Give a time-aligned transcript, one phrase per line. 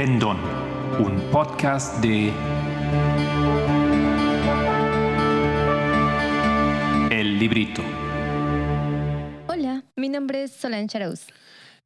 [0.00, 0.38] Pendón,
[0.98, 2.32] un podcast de
[7.10, 7.82] El Librito.
[9.46, 11.26] Hola, mi nombre es Solange Arauz.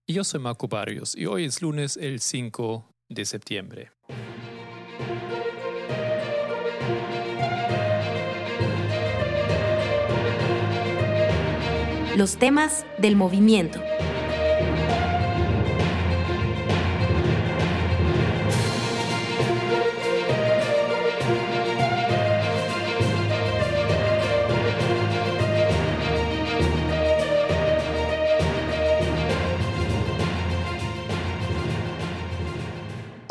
[0.06, 3.90] Y yo soy Marco Barrios y hoy es lunes el 5 de septiembre.
[12.16, 13.80] Los temas del movimiento.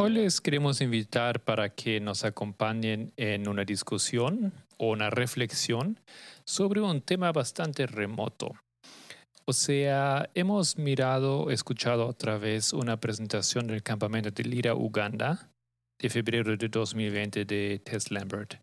[0.04, 5.98] Hoy les queremos invitar para que nos acompañen en una discusión o una reflexión
[6.44, 8.52] sobre un tema bastante remoto.
[9.46, 15.50] O sea, hemos mirado, escuchado otra vez una presentación del campamento de Lira, Uganda,
[15.98, 18.56] de febrero de 2020 de Tess Lambert.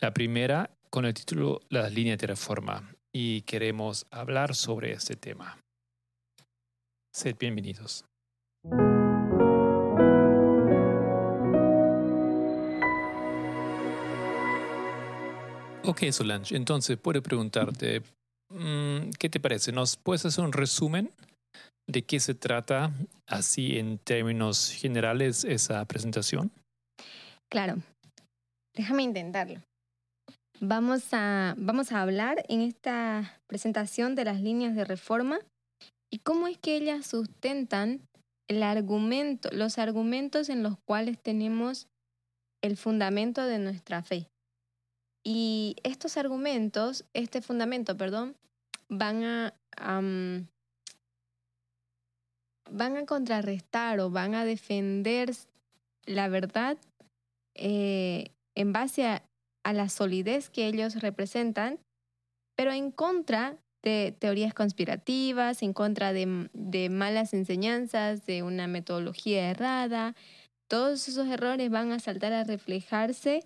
[0.00, 5.58] La primera con el título Las líneas de reforma y queremos hablar sobre este tema.
[7.12, 8.06] Sed bienvenidos.
[15.88, 18.02] Ok, Solange, entonces puedo preguntarte,
[18.50, 19.70] mm, ¿qué te parece?
[19.70, 21.12] ¿Nos puedes hacer un resumen
[21.88, 22.92] de qué se trata,
[23.28, 26.50] así en términos generales, esa presentación?
[27.48, 27.76] Claro,
[28.74, 29.62] déjame intentarlo.
[30.60, 35.38] Vamos a, vamos a hablar en esta presentación de las líneas de reforma
[36.12, 38.00] y cómo es que ellas sustentan
[38.48, 41.86] el argumento, los argumentos en los cuales tenemos
[42.60, 44.26] el fundamento de nuestra fe.
[45.28, 48.36] Y estos argumentos, este fundamento, perdón,
[48.88, 49.54] van a,
[52.70, 55.32] van a contrarrestar o van a defender
[56.04, 56.78] la verdad
[57.56, 59.24] eh, en base a,
[59.64, 61.80] la solidez que ellos representan,
[62.54, 70.14] pero en contra de teorías conspirativas, en contra de malas enseñanzas, de una metodología errada.
[70.68, 73.42] Todos esos errores van a saltar a reflejarse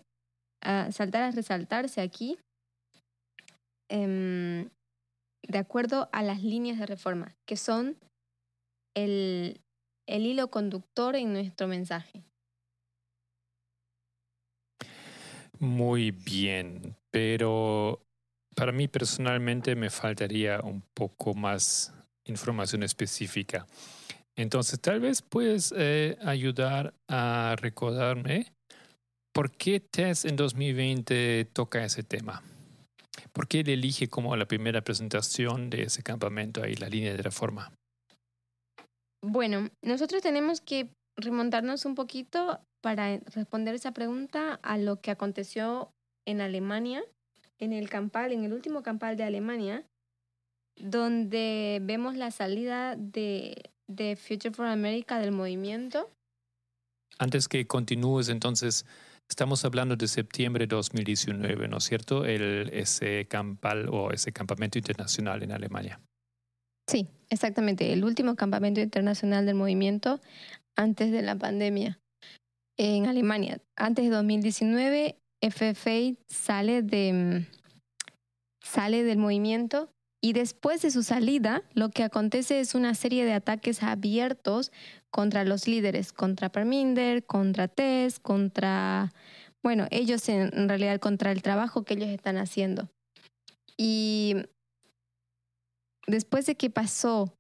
[0.63, 2.39] a saltar a resaltarse aquí
[3.89, 4.69] em,
[5.49, 7.97] de acuerdo a las líneas de reforma, que son
[8.95, 9.61] el,
[10.07, 12.23] el hilo conductor en nuestro mensaje.
[15.59, 18.03] Muy bien, pero
[18.55, 21.93] para mí personalmente me faltaría un poco más
[22.25, 23.67] información específica.
[24.37, 28.55] Entonces, tal vez puedes eh, ayudar a recordarme
[29.33, 32.43] ¿Por qué Tess en 2020 toca ese tema?
[33.33, 37.23] ¿Por qué él elige como la primera presentación de ese campamento ahí la línea de
[37.23, 37.73] reforma?
[39.23, 45.93] Bueno, nosotros tenemos que remontarnos un poquito para responder esa pregunta a lo que aconteció
[46.27, 47.05] en Alemania,
[47.59, 49.85] en el campal, en el último campal de Alemania,
[50.77, 56.09] donde vemos la salida de, de Future for America del movimiento.
[57.19, 58.87] Antes que continúes, entonces,
[59.31, 62.25] Estamos hablando de septiembre de 2019, ¿no es cierto?
[62.25, 66.01] El, ese campal o ese campamento internacional en Alemania.
[66.91, 67.93] Sí, exactamente.
[67.93, 70.21] El último campamento internacional del movimiento
[70.77, 72.01] antes de la pandemia
[72.77, 73.63] en Alemania.
[73.77, 75.17] Antes de 2019,
[75.49, 77.47] FFA sale, de,
[78.61, 79.93] sale del movimiento
[80.23, 84.71] y después de su salida, lo que acontece es una serie de ataques abiertos
[85.11, 89.13] contra los líderes, contra Perminder, contra Tess, contra,
[89.63, 92.91] bueno, ellos en, realidad contra el trabajo que ellos están haciendo.
[93.79, 94.37] Y
[96.07, 97.33] después de que pasó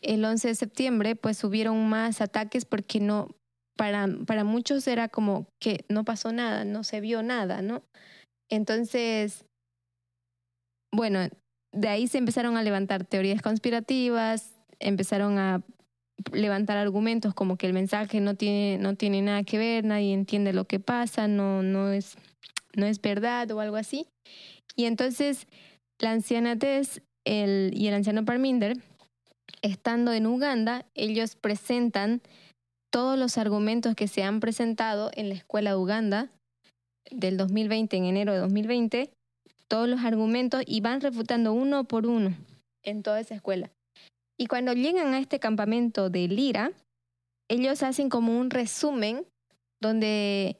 [0.00, 3.28] el 11 de septiembre, pues hubieron más ataques porque no,
[3.76, 7.82] para, para muchos era como que no pasó nada, no se vio nada, ¿no?
[8.50, 9.44] Entonces,
[10.94, 11.28] bueno,
[11.72, 15.62] de ahí se empezaron a levantar teorías conspirativas, empezaron a
[16.32, 20.52] levantar argumentos como que el mensaje no tiene, no tiene nada que ver, nadie entiende
[20.52, 22.16] lo que pasa, no, no, es,
[22.74, 24.06] no es verdad o algo así.
[24.76, 25.46] Y entonces
[25.98, 28.76] la anciana Tess el, y el anciano Parminder,
[29.62, 32.20] estando en Uganda, ellos presentan
[32.92, 36.30] todos los argumentos que se han presentado en la escuela de Uganda
[37.10, 39.10] del 2020, en enero de 2020,
[39.68, 42.34] todos los argumentos y van refutando uno por uno
[42.82, 43.70] en toda esa escuela.
[44.38, 46.72] Y cuando llegan a este campamento de Lira,
[47.48, 49.26] ellos hacen como un resumen
[49.80, 50.56] donde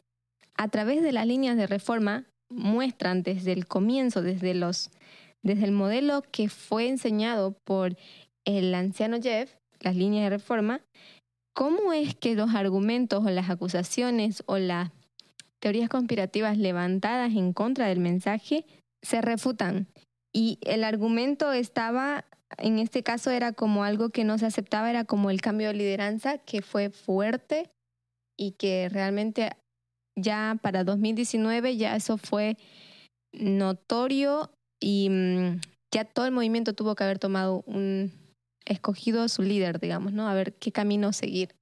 [0.57, 4.91] a través de las líneas de reforma muestran desde el comienzo, desde, los,
[5.43, 7.97] desde el modelo que fue enseñado por
[8.45, 10.81] el anciano Jeff, las líneas de reforma,
[11.55, 14.91] ¿cómo es que los argumentos o las acusaciones o las
[15.61, 18.65] teorías conspirativas levantadas en contra del mensaje
[19.03, 19.89] se refutan?
[20.35, 22.25] Y el argumento estaba,
[22.59, 25.75] en este caso era como algo que no se aceptaba, era como el cambio de
[25.75, 27.71] lideranza que fue fuerte
[28.39, 29.51] y que realmente
[30.19, 32.57] ya para 2019 ya eso fue
[33.33, 34.51] notorio
[34.81, 35.61] y mm,
[35.93, 38.13] ya todo el movimiento tuvo que haber tomado un,
[38.65, 40.29] escogido su líder, digamos, ¿no?
[40.29, 41.55] A ver qué camino seguir.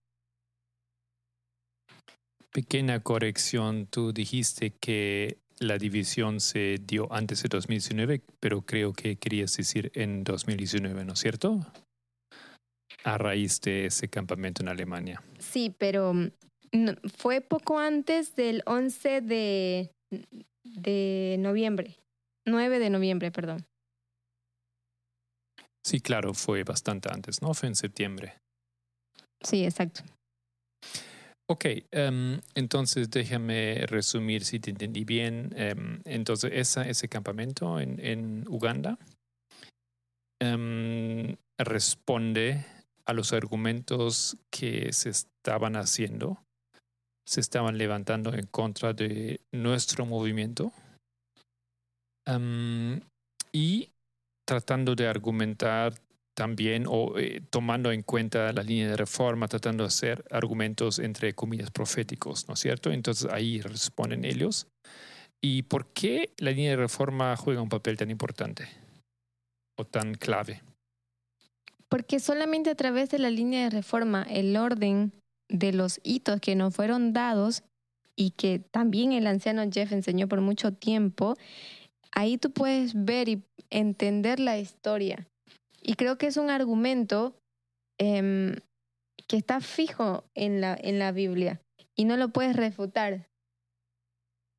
[2.53, 9.17] Pequeña corrección, tú dijiste que la división se dio antes de 2019, pero creo que
[9.17, 11.61] querías decir en 2019, ¿no es cierto?
[13.05, 15.23] A raíz de ese campamento en Alemania.
[15.39, 16.29] Sí, pero mm,
[17.17, 19.91] fue poco antes del 11 de,
[20.65, 21.97] de noviembre,
[22.47, 23.65] 9 de noviembre, perdón.
[25.85, 27.53] Sí, claro, fue bastante antes, ¿no?
[27.55, 28.39] Fue en septiembre.
[29.43, 30.03] Sí, exacto.
[31.50, 35.52] Ok, em, entonces déjame resumir si te entendí bien.
[35.56, 38.97] Em, entonces, ese campamento en, en Uganda
[40.41, 42.64] em, responde
[43.05, 46.41] a los argumentos que se estaban haciendo,
[47.26, 50.73] se estaban levantando en contra de nuestro movimiento.
[53.53, 53.91] y
[54.46, 55.94] tratando de argumentar
[56.35, 61.35] también o eh, tomando en cuenta la línea de reforma, tratando de hacer argumentos entre
[61.35, 62.91] comillas proféticos, ¿no es cierto?
[62.93, 64.67] Entonces ahí responden ellos.
[65.43, 68.69] ¿Y por qué la línea de reforma juega un papel tan importante
[69.79, 70.62] o tan clave?
[71.88, 75.12] Porque solamente a través de la línea de reforma, el orden
[75.49, 77.65] de los hitos que nos fueron dados
[78.15, 81.37] y que también el anciano Jeff enseñó por mucho tiempo,
[82.12, 85.27] ahí tú puedes ver y entender la historia.
[85.82, 87.35] Y creo que es un argumento
[87.99, 88.56] em,
[89.29, 91.61] que está fijo en la, en la Biblia
[91.97, 93.29] y no lo puedes refutar.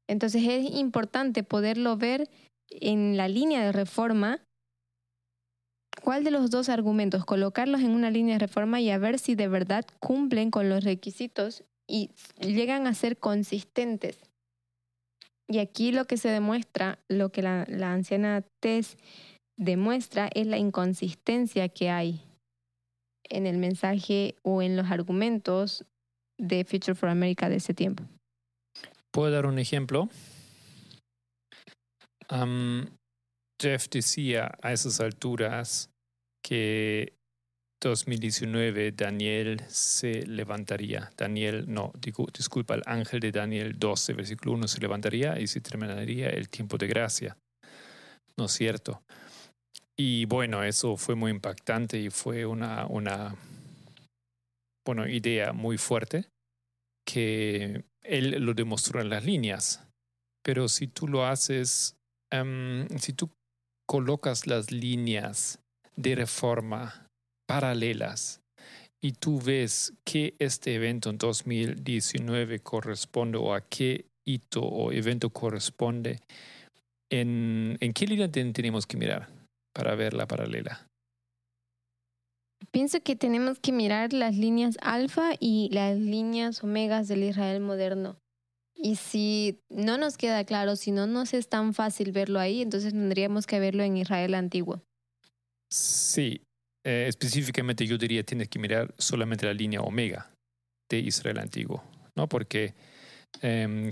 [0.07, 2.29] Entonces es importante poderlo ver
[2.69, 4.44] en la línea de reforma.
[6.03, 7.25] ¿Cuál de los dos argumentos?
[7.25, 10.83] Colocarlos en una línea de reforma y a ver si de verdad cumplen con los
[10.83, 12.09] requisitos y
[12.39, 14.19] llegan a ser consistentes.
[15.47, 18.97] Y aquí lo que se demuestra, lo que la, anciana Tess
[19.61, 22.21] demuestra es la inconsistencia que hay
[23.29, 25.85] en el mensaje o en los argumentos
[26.39, 28.03] de Future for America de ese tiempo.
[29.11, 30.09] ¿Puedo dar un ejemplo?
[33.61, 35.91] Jeff decía a esas alturas
[36.43, 37.13] que
[37.83, 41.11] 2019 Daniel se levantaría.
[41.17, 41.91] Daniel, no,
[42.33, 46.77] disculpa, el ángel de Daniel 12, versículo 1 se levantaría y se terminaría el tiempo
[46.77, 47.37] de gracia.
[48.37, 49.03] ¿No es cierto?
[50.03, 53.36] Y bueno, eso fue muy impactante y fue una, una
[54.83, 56.25] bueno, idea muy fuerte
[57.06, 59.88] que él lo demostró en las líneas.
[60.44, 61.98] Pero si tú lo haces,
[62.31, 63.30] em, si tú
[63.88, 65.59] colocas las líneas
[65.95, 67.06] de reforma
[67.47, 68.42] paralelas
[69.04, 75.30] y tú ves que este evento en 2019 corresponde o a qué hito o evento
[75.30, 76.21] corresponde,
[77.12, 79.40] ¿en, en qué línea tenemos que mirar
[79.73, 80.88] para ver la paralela?
[82.71, 88.18] Pienso que tenemos que mirar las líneas alfa y las líneas omegas del Israel moderno.
[88.75, 92.94] Y si no nos queda claro, si no nos es tan fácil verlo ahí, entonces
[92.94, 94.81] tendríamos que verlo en Israel antiguo.
[95.69, 96.42] Sí,
[96.83, 100.31] eh, específicamente yo diría tienes que mirar solamente la línea omega
[100.90, 101.83] de Israel antiguo,
[102.16, 102.28] ¿no?
[102.28, 102.73] Porque
[103.42, 103.90] em,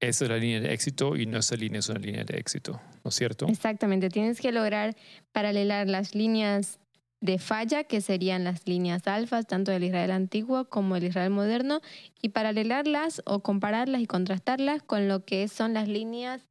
[0.00, 3.08] esa es la línea de éxito y nuestra línea es una línea de éxito, ¿no
[3.08, 3.46] es cierto?
[3.46, 4.94] Exactamente, tienes que lograr
[5.32, 6.78] paralelar las líneas
[7.20, 11.80] de falla, que serían las líneas alfas, tanto del Israel antiguo como el Israel moderno,
[12.20, 16.46] y paralelarlas o compararlas y contrastarlas con lo que son las líneas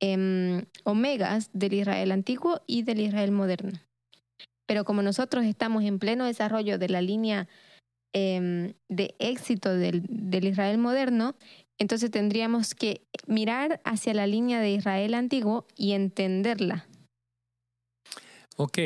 [0.00, 3.78] em, omegas del Israel antiguo y del Israel moderno.
[4.66, 7.48] Pero como nosotros estamos en pleno desarrollo de la línea
[8.12, 10.04] em, de éxito del,
[10.44, 11.36] Israel moderno,
[11.78, 16.86] entonces tendríamos que mirar hacia la línea de Israel antiguo y entenderla.
[18.56, 18.78] Ok,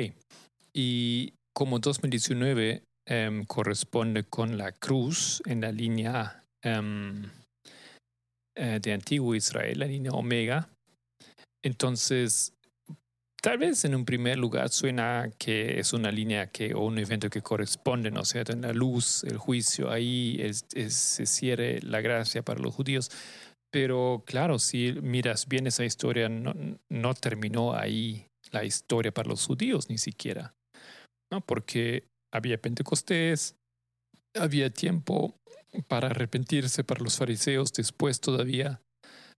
[0.74, 7.24] y como 2019 em, corresponde con la cruz en la línea em,
[8.54, 10.68] eh, de antiguo Israel, la línea omega,
[11.64, 12.54] entonces
[13.42, 17.28] Tal vez en un primer lugar suena que es una línea que, o un evento
[17.28, 18.52] que corresponde, ¿no es cierto?
[18.52, 23.10] En la luz, el juicio, ahí es, se cierre la gracia para los judíos.
[23.72, 26.54] Pero claro, si miras bien esa historia, no,
[26.88, 30.54] no terminó ahí la historia para los judíos ni siquiera,
[31.32, 31.40] ¿no?
[31.40, 33.56] Porque había Pentecostés,
[34.36, 35.34] había tiempo
[35.88, 38.80] para arrepentirse para los fariseos después todavía.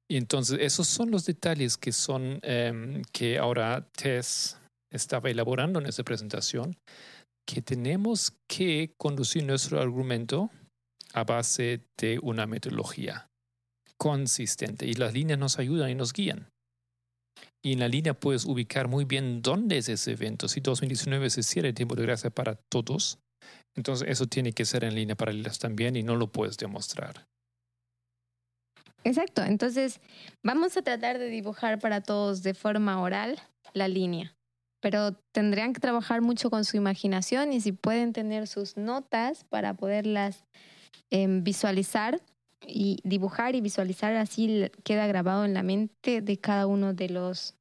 [0.08, 4.58] Y entonces esos son los detalles que son em, que ahora Tess
[4.92, 6.76] estaba elaborando en esa presentación,
[7.46, 10.50] que tenemos que conducir nuestro argumento
[11.12, 13.28] a base de una metodología
[13.98, 16.48] consistente y las líneas nos ayudan y nos guían.
[17.64, 20.48] Y en la línea puedes ubicar muy bien dónde es ese evento.
[20.48, 23.18] Si 2019 se cierra el tiempo de gracia para todos,
[23.74, 27.24] entonces eso tiene que ser en línea paralelas también y no lo puedes demostrar.
[29.04, 30.00] Exacto, entonces
[30.42, 33.38] vamos a tratar de dibujar para todos de forma oral
[33.74, 34.34] la línea,
[34.80, 39.74] pero tendrían que trabajar mucho con su imaginación y si pueden tener sus notas para
[39.74, 40.44] poderlas
[41.10, 42.18] em, visualizar
[42.66, 47.54] y dibujar y visualizar así queda grabado en la mente de cada uno de los,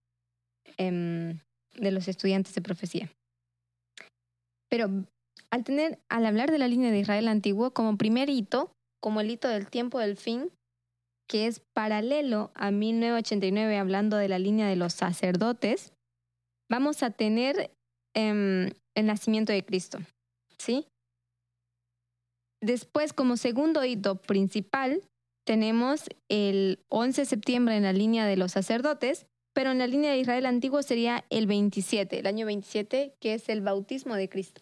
[0.78, 1.40] em,
[1.76, 3.12] de los estudiantes de profecía.
[4.70, 5.06] Pero
[5.52, 8.72] al, tener, al hablar de la línea de Israel antiguo como primer hito,
[9.02, 10.50] como el hito del tiempo del fin,
[11.28, 15.94] que es paralelo a 1989 hablando de la línea de los sacerdotes,
[16.70, 17.72] vamos a tener
[18.16, 20.00] em, el nacimiento de Cristo.
[20.58, 20.88] ¿Sí?
[22.62, 25.02] Después, como segundo hito principal,
[25.46, 30.12] tenemos el 11 de septiembre en la línea de los sacerdotes, pero en la línea
[30.12, 34.62] de Israel antiguo sería el 27, el año 27, que es el bautismo de Cristo.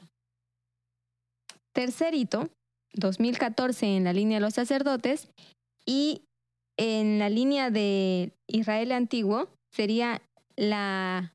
[1.74, 2.50] Tercer hito,
[2.94, 5.30] 2014 en la línea de los sacerdotes
[5.86, 6.24] y
[6.78, 10.22] en la línea de Israel antiguo sería
[10.56, 11.34] la,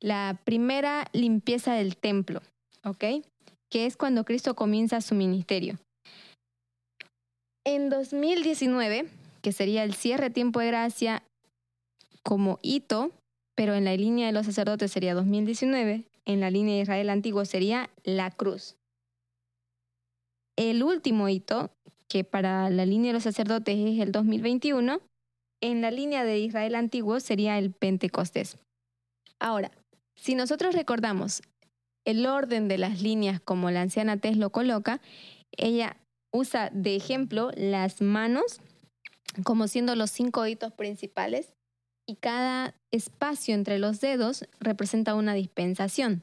[0.00, 2.40] la primera limpieza del templo,
[2.84, 3.04] ¿ok?
[3.70, 5.78] Que es cuando Cristo comienza su ministerio.
[7.66, 9.08] En 2019,
[9.42, 11.22] que sería el cierre tiempo de gracia
[12.22, 13.10] como hito,
[13.54, 17.44] pero en la línea de los sacerdotes sería 2019, en la línea de Israel antiguo
[17.44, 18.76] sería la cruz.
[20.56, 21.70] El último hito,
[22.08, 25.00] que para la línea de los sacerdotes es el 2021,
[25.62, 28.58] en la línea de Israel antiguo sería el Pentecostés.
[29.40, 29.70] Ahora,
[30.16, 31.42] si nosotros recordamos
[32.06, 35.00] el orden de las líneas como la anciana Tess lo coloca,
[35.56, 35.96] ella
[36.32, 38.60] usa de ejemplo las manos
[39.42, 41.54] como siendo los cinco hitos principales
[42.06, 46.22] y cada espacio entre los dedos representa una dispensación.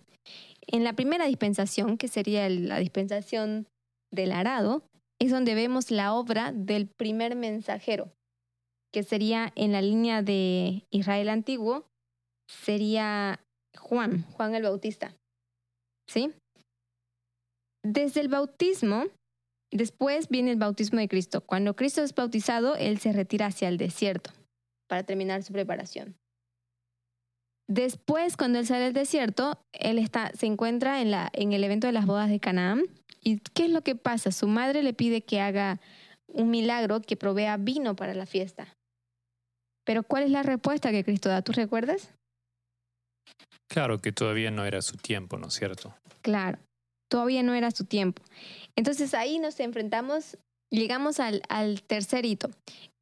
[0.68, 3.68] En la primera dispensación, que sería la dispensación
[4.14, 4.84] del arado,
[5.22, 8.12] es donde vemos la obra del primer mensajero,
[8.92, 11.86] que sería en la línea de Israel antiguo,
[12.50, 13.40] sería
[13.78, 15.16] Juan, Juan el Bautista.
[16.10, 16.34] ¿Sí?
[17.84, 19.06] Desde el bautismo,
[19.72, 21.42] después viene el bautismo de Cristo.
[21.42, 24.32] Cuando Cristo es bautizado, Él se retira hacia el desierto
[24.90, 26.16] para terminar su preparación.
[27.72, 31.88] Después, cuando Él sale del desierto, Él está, se encuentra en, la, en el evento
[31.88, 32.84] de las bodas de Canaán
[33.24, 34.32] ¿Y qué es lo que pasa?
[34.32, 35.80] Su madre le pide que haga
[36.28, 38.75] un milagro que provea vino para la fiesta.
[39.86, 41.42] Pero ¿cuál es la respuesta que Cristo da?
[41.42, 42.13] ¿Tú recuerdas?
[43.68, 45.96] Claro que todavía no era su tiempo, ¿no es cierto?
[46.22, 46.60] Claro,
[47.10, 48.22] todavía no era su tiempo.
[48.75, 50.38] Entonces ahí nos enfrentamos,
[50.72, 52.50] llegamos al, al tercer hito,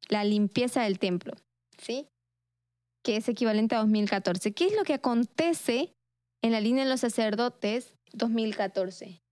[0.08, 1.32] la limpieza del templo,
[1.78, 2.06] ¿sí?
[3.02, 4.52] Que es equivalente a 2014.
[4.52, 5.94] ¿Qué es lo que acontece
[6.42, 9.22] en la línea de los sacerdotes 2014?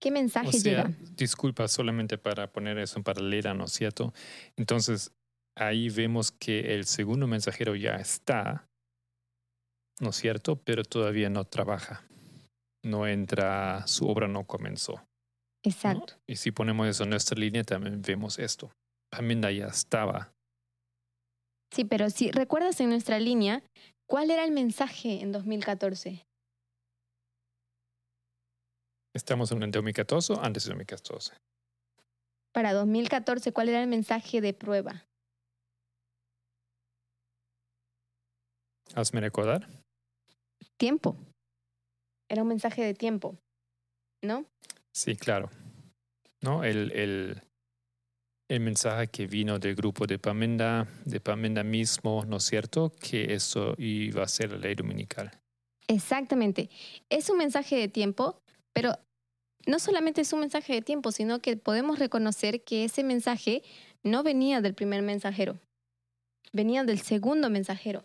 [0.00, 0.92] ¿Qué mensaje o sea, llega?
[1.16, 4.12] Disculpa, solamente para poner eso en paralela, ¿no es cierto?
[4.56, 5.12] Entonces,
[5.56, 8.68] ahí vemos que el segundo mensajero ya está,
[10.00, 10.56] ¿no es cierto?
[10.56, 12.04] Pero todavía no trabaja.
[12.84, 15.04] No entra, su obra no comenzó.
[15.64, 16.14] Exacto.
[16.28, 18.70] Y si ponemos eso en nuestra línea, también vemos esto.
[19.10, 20.32] También ya estaba.
[21.70, 23.62] Sí, pero si recuerdas en nuestra línea,
[24.06, 26.26] ¿cuál era el mensaje en 2014?
[29.14, 31.34] Estamos en el 2014 o antes de 2014.
[32.52, 35.06] Para 2014, ¿cuál era el mensaje de prueba?
[38.94, 39.68] Hazme recordar.
[40.76, 41.16] Tiempo.
[42.30, 43.38] Era un mensaje de tiempo,
[44.22, 44.46] ¿no?
[44.92, 45.50] Sí, claro.
[46.40, 46.64] ¿No?
[46.64, 47.42] El, el,
[48.48, 52.92] el mensaje que vino del grupo de Pamenda, de Pamenda mismo, ¿no es cierto?
[53.00, 55.30] Que eso iba a ser la ley dominical.
[55.86, 56.70] Exactamente.
[57.10, 58.40] Es un mensaje de tiempo,
[58.72, 58.98] pero
[59.66, 63.62] no solamente es un mensaje de tiempo, sino que podemos reconocer que ese mensaje
[64.02, 65.58] no venía del primer mensajero,
[66.52, 68.04] venía del segundo mensajero.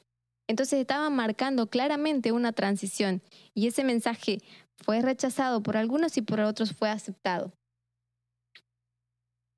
[0.50, 3.22] Entonces estaba marcando claramente una transición
[3.54, 4.40] y ese mensaje
[4.84, 7.54] fue rechazado por algunos y por otros fue aceptado.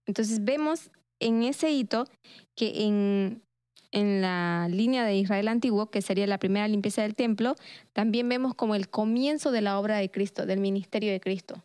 [0.05, 2.07] Entonces vemos en ese hito
[2.55, 3.41] que en,
[3.91, 7.55] en la línea de Israel antiguo, que sería la primera limpieza del templo,
[7.93, 11.63] también vemos como el comienzo de la obra de Cristo, del ministerio de Cristo.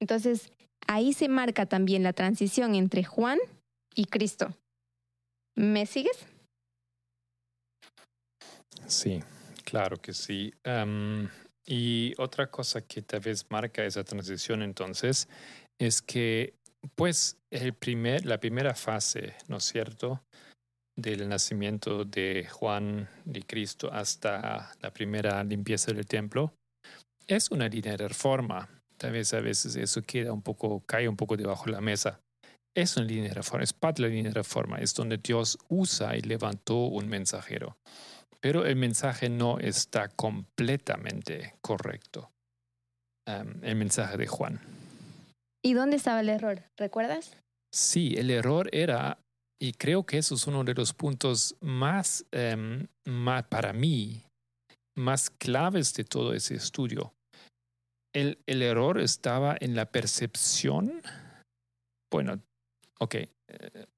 [0.00, 0.50] Entonces,
[0.86, 3.38] ahí se marca también la transición entre Juan
[3.94, 4.54] y Cristo.
[5.56, 6.26] ¿Me sigues?
[8.86, 9.22] Sí,
[9.64, 10.52] claro que sí.
[10.64, 11.30] Am,
[11.64, 15.28] y otra cosa que tal vez marca esa transición entonces
[15.78, 16.54] es que,
[16.94, 20.22] pues, el primer, la primera fase, ¿no es cierto?,
[20.96, 26.54] del nacimiento de Juan de Cristo hasta la primera limpieza del templo,
[27.26, 28.68] es una línea de reforma.
[28.96, 32.20] Tal vez a veces eso queda un poco, cae un poco debajo de la mesa.
[32.76, 35.58] Es una línea de reforma, es parte de la línea de reforma, es donde Dios
[35.68, 37.76] usa y levantó un mensajero.
[38.40, 42.30] Pero el mensaje no está completamente correcto.
[43.26, 44.60] El mensaje de Juan.
[45.64, 46.62] ¿Y dónde estaba el error?
[46.78, 47.36] ¿Recuerdas?
[47.74, 49.18] Sí, el error era,
[49.60, 54.22] y creo que eso es uno de los puntos más, em, más para mí,
[54.96, 57.14] más claves de todo ese estudio.
[58.14, 61.02] El, el error estaba en la percepción.
[62.12, 62.40] Bueno,
[63.00, 63.30] ok, eh,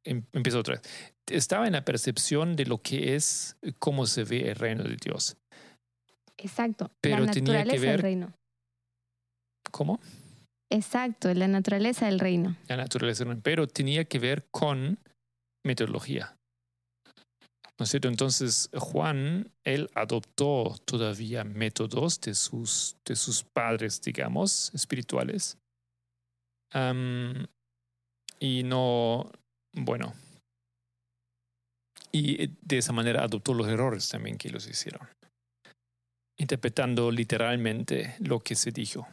[0.04, 0.82] em- empiezo otra vez.
[1.28, 5.36] Estaba en la percepción de lo que es, cómo se ve el reino de Dios.
[6.38, 6.90] Exacto.
[7.02, 8.32] Pero la tenía que ver- del reino.
[9.72, 9.98] ¿Cómo?
[10.70, 12.56] Exacto, la naturaleza del reino.
[12.68, 14.98] la naturaleza, humana, pero tenía que ver con
[15.64, 16.36] metodología.
[17.78, 18.08] ¿No es cierto?
[18.08, 25.58] Entonces, Juan, él adoptó todavía métodos de sus, de sus padres, digamos, espirituales.
[26.72, 27.46] Am,
[28.40, 29.30] y no,
[29.74, 30.14] bueno,
[32.12, 35.06] y de esa manera adoptó los errores también que ellos hicieron,
[36.38, 39.06] interpretando literalmente lo que se dijo.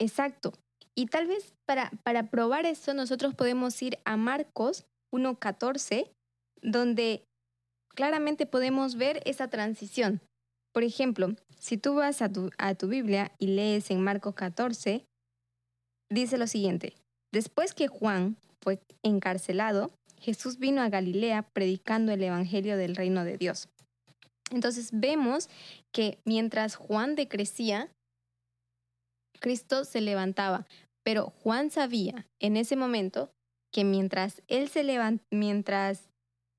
[0.00, 0.52] Exacto.
[0.96, 6.10] Y tal vez para, para probar eso nosotros podemos ir a Marcos 1.14,
[6.62, 7.22] donde
[7.94, 10.20] claramente podemos ver esa transición.
[10.72, 15.04] Por ejemplo, si tú vas a tu, a tu Biblia y lees en Marcos 14,
[16.10, 16.94] dice lo siguiente,
[17.32, 23.36] después que Juan fue encarcelado, Jesús vino a Galilea predicando el Evangelio del reino de
[23.36, 23.68] Dios.
[24.50, 25.48] Entonces vemos
[25.92, 27.88] que mientras Juan decrecía,
[29.40, 30.66] Cristo se levantaba,
[31.04, 33.30] pero Juan sabía en ese momento
[33.72, 36.08] que mientras él se levan- mientras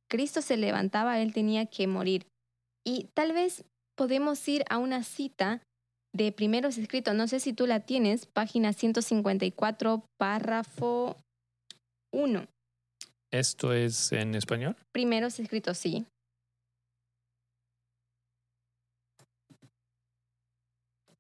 [0.10, 2.28] Cristo se levantaba, él tenía que morir.
[2.86, 3.64] Y tal vez
[3.96, 5.62] podemos ir a una cita
[6.14, 11.16] de primeros escritos, no sé si tú la tienes, página 154, párrafo
[12.14, 12.48] 1.
[13.32, 14.76] ¿Esto es en español?
[14.92, 16.06] Primeros escritos, sí.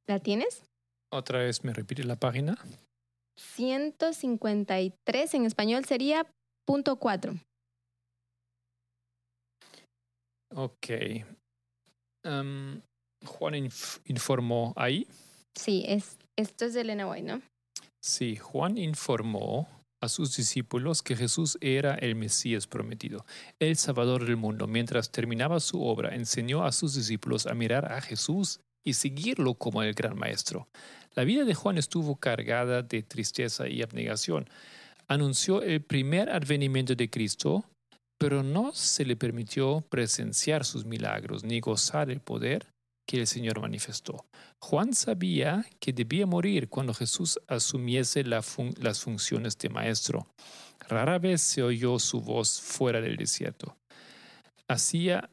[0.08, 0.64] ¿La tienes?
[1.12, 2.58] Otra vez me repite la página.
[3.38, 6.26] 153 en español sería
[6.66, 7.34] punto 4.
[10.54, 10.88] Ok.
[12.26, 12.82] Am,
[13.26, 15.08] Juan inf- informó ahí.
[15.58, 17.42] Sí, es, esto es de Elena White, ¿no?
[18.04, 19.68] Sí, Juan informó
[20.04, 23.26] a sus discípulos que Jesús era el Mesías prometido,
[23.60, 24.66] el Salvador del mundo.
[24.68, 29.84] Mientras terminaba su obra, enseñó a sus discípulos a mirar a Jesús y seguirlo como
[29.84, 30.68] el gran maestro.
[31.14, 34.50] La vida de Juan estuvo cargada de tristeza y abnegación.
[35.08, 37.66] Anunció el primer advenimiento de Cristo,
[38.18, 42.68] pero no se le permitió presenciar sus milagros ni gozar el poder
[43.08, 44.26] que el Señor manifestó.
[44.62, 50.28] Juan sabía que debía morir cuando Jesús asumiese las funciones de maestro.
[50.88, 53.76] Rara vez se oyó su voz fuera del desierto.
[54.68, 55.30] Hacía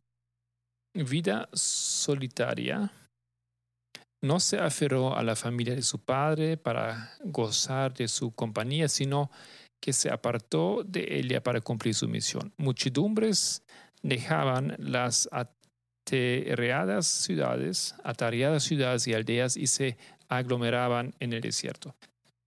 [0.94, 2.90] vida solitaria.
[4.20, 9.30] No se aferró a la familia de su padre para gozar de su compañía, sino
[9.80, 12.52] que se apartó de ella para cumplir su misión.
[12.56, 13.62] Muchedumbres
[14.02, 19.96] dejaban las aterreadas ciudades, atareadas ciudades y aldeas y se
[20.28, 21.94] aglomeraban en el desierto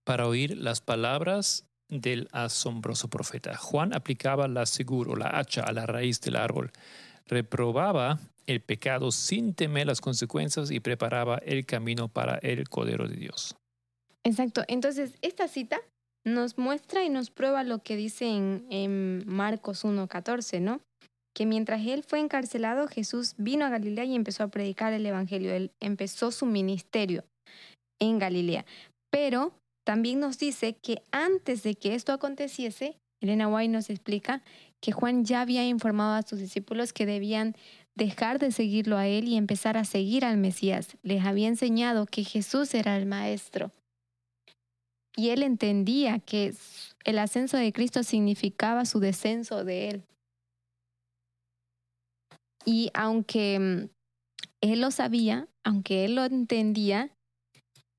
[0.04, 3.56] para oír las palabras del asombroso profeta.
[3.56, 6.72] Juan aplicaba la segur o la hacha a la raíz del árbol,
[7.26, 13.16] reprobaba el pecado sin temer las consecuencias y preparaba el camino para el Cordero de
[13.16, 13.56] Dios.
[14.24, 14.62] Exacto.
[14.68, 15.80] Entonces, esta cita
[16.24, 20.80] nos muestra y nos prueba lo que dice en, en Marcos 1.14, ¿no?
[21.34, 25.52] Que mientras él fue encarcelado, Jesús vino a Galilea y empezó a predicar el Evangelio.
[25.52, 27.24] Él empezó su ministerio
[28.00, 28.64] en Galilea.
[29.10, 29.54] Pero
[29.84, 34.42] también nos dice que antes de que esto aconteciese, Elena White nos explica
[34.82, 37.54] que Juan ya había informado a sus discípulos que debían
[37.94, 40.96] dejar de seguirlo a él y empezar a seguir al Mesías.
[41.04, 43.70] Les había enseñado que Jesús era el Maestro.
[45.16, 46.52] Y él entendía que
[47.04, 50.02] el ascenso de Cristo significaba su descenso de él.
[52.64, 53.88] Y aunque mm,
[54.62, 57.12] él lo sabía, aunque él lo entendía,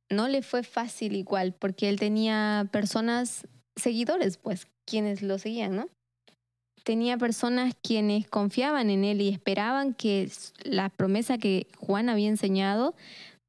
[0.09, 5.89] no le fue fácil igual, porque él tenía personas, seguidores, pues, quienes lo seguían, ¿no?
[6.83, 10.29] Tenía personas quienes confiaban en él y esperaban que
[10.63, 12.93] la promesa que Juan había enseñado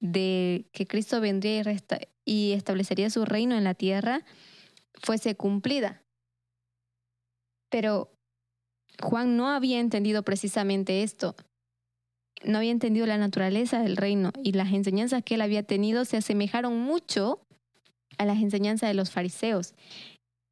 [0.00, 1.62] de que Cristo vendría
[2.24, 4.24] y, establecería su reino en la tierra
[5.02, 6.02] fuese cumplida.
[7.70, 8.10] Pero
[9.02, 11.34] Juan no había entendido precisamente esto.
[12.44, 16.18] No había entendido la naturaleza del reino y las enseñanzas que él había tenido se
[16.18, 17.40] asemejaron mucho
[18.18, 19.74] a las enseñanzas de los fariseos.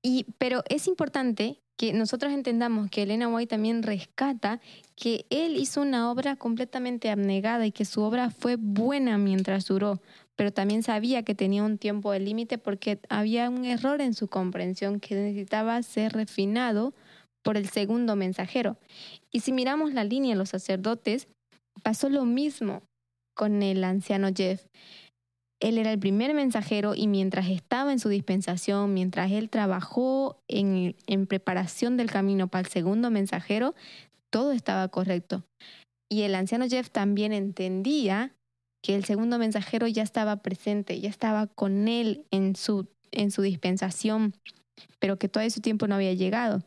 [0.03, 4.61] Y, pero es importante que nosotros entendamos que Elena White también rescata
[4.95, 10.01] que él hizo una obra completamente abnegada y que su obra fue buena mientras duró,
[10.37, 14.29] pero también sabía que tenía un tiempo de límite porque había un error en su
[14.29, 16.95] comprensión que necesitaba ser refinado
[17.43, 18.77] por el segundo mensajero.
[19.31, 21.29] Y si miramos la línea de los sacerdotes,
[21.83, 22.83] pasó lo mismo
[23.35, 24.65] con el anciano Jeff.
[25.63, 30.97] Él era el primer mensajero y mientras estaba en su dispensación, mientras él trabajó en,
[31.29, 33.77] preparación del camino para el segundo mensajero,
[34.31, 35.45] todo estaba correcto.
[36.11, 38.35] Y el anciano Jeff también entendía
[38.85, 43.43] que el segundo mensajero ya estaba presente, ya estaba con él en su, en su
[43.43, 44.35] dispensación,
[44.99, 46.65] pero que todo ese tiempo no había llegado.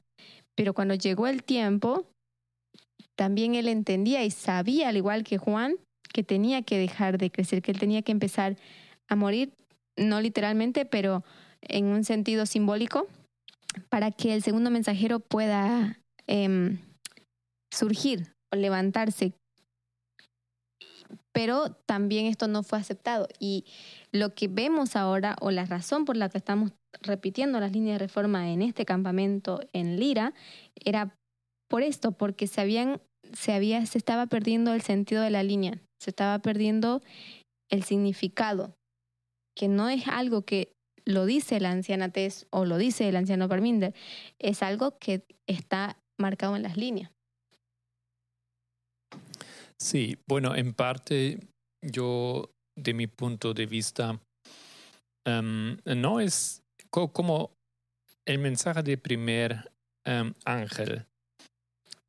[0.56, 2.06] Pero cuando llegó el tiempo,
[3.18, 5.76] también él entendía y sabía, al igual que Juan,
[6.16, 8.56] que tenía que dejar de crecer, que él tenía que empezar
[9.10, 9.52] a morir,
[9.98, 11.26] no literalmente, pero
[11.60, 13.06] en un sentido simbólico,
[13.90, 16.80] para que el segundo mensajero pueda em,
[17.70, 19.34] surgir o levantarse.
[21.34, 23.28] Pero también esto no fue aceptado.
[23.38, 23.66] Y
[24.14, 28.06] lo que vemos ahora, o la razón por la que estamos repitiendo las líneas de
[28.06, 30.34] reforma en este campamento en Lira,
[30.76, 31.14] era
[31.68, 33.02] por esto, porque se habían,
[33.34, 37.02] se había, se estaba perdiendo el sentido de la línea, se estaba perdiendo
[37.70, 38.76] el significado,
[39.56, 40.72] que no es algo que
[41.06, 43.94] lo dice la anciana Tess o lo dice el anciano Parminder,
[44.40, 47.12] es algo que está marcado en las líneas.
[49.80, 51.40] Sí, bueno, en parte
[51.84, 54.20] yo, de mi punto de vista,
[55.28, 57.52] em, no es como
[58.26, 59.72] el mensaje de primer
[60.06, 61.06] em, ángel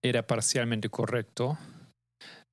[0.03, 1.59] era parcialmente correcto,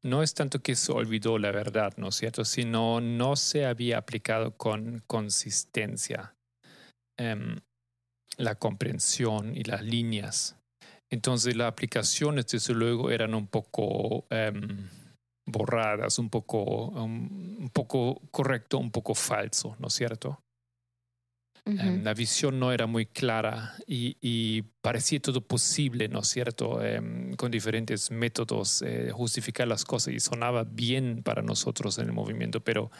[0.04, 3.98] no es tanto que se olvidó la verdad, ¿no es cierto?, sino no se había
[3.98, 6.36] aplicado con consistencia
[7.18, 7.58] em,
[8.38, 10.58] la comprensión y las líneas.
[11.10, 14.26] Entonces las aplicaciones, desde luego, eran un poco
[15.46, 20.43] borradas, un poco, un, poco correcto, un poco falso, ¿no es cierto?
[21.66, 26.84] Em, la visión no era muy clara y, parecía todo posible, ¿no es cierto?
[26.84, 32.12] Em, con diferentes métodos eh, justificar las cosas y sonaba bien para nosotros en el
[32.12, 32.92] movimiento, pero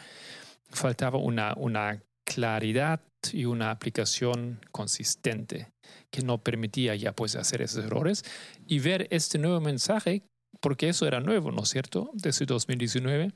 [0.70, 3.00] faltaba una, una claridad
[3.32, 5.72] y una aplicación consistente
[6.10, 8.24] que no permitía ya pues hacer esos errores
[8.66, 10.22] y ver este nuevo mensaje
[10.60, 12.10] porque eso era nuevo, ¿no es cierto?
[12.14, 13.32] Desde 2019,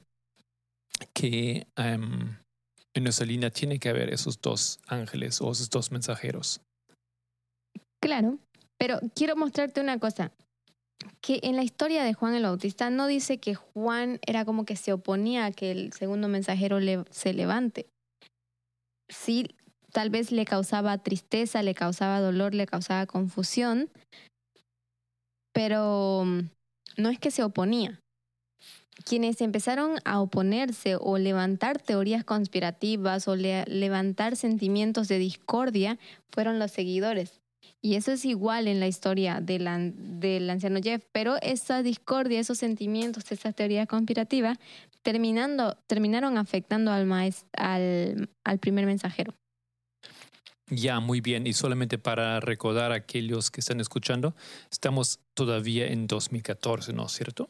[1.12, 2.38] que em,
[2.98, 6.60] en nuestra línea tiene que haber esos dos ángeles o esos dos mensajeros.
[8.00, 8.38] Claro,
[8.78, 10.32] pero quiero mostrarte una cosa,
[11.20, 14.76] que en la historia de Juan el Bautista no dice que Juan era como que
[14.76, 16.78] se oponía a que el segundo mensajero
[17.10, 17.86] se levante.
[19.08, 19.48] Sí,
[19.92, 23.90] tal vez le causaba tristeza, le causaba dolor, le causaba confusión,
[25.52, 26.24] pero
[26.96, 28.00] no es que se oponía.
[29.04, 35.98] Quienes empezaron a oponerse o levantar teorías conspirativas o levantar sentimientos de discordia
[36.30, 37.40] fueron los seguidores.
[37.80, 43.30] Y eso es igual en la historia del anciano Jeff, pero esa discordia, esos sentimientos,
[43.30, 44.58] esas teorías conspirativas,
[45.02, 47.10] terminando, terminaron afectando al,
[47.52, 49.34] al, al primer mensajero.
[50.70, 51.46] Ya, muy bien.
[51.46, 54.34] Y solamente para recordar a aquellos que están escuchando,
[54.70, 57.48] estamos todavía en 2014, ¿no es cierto?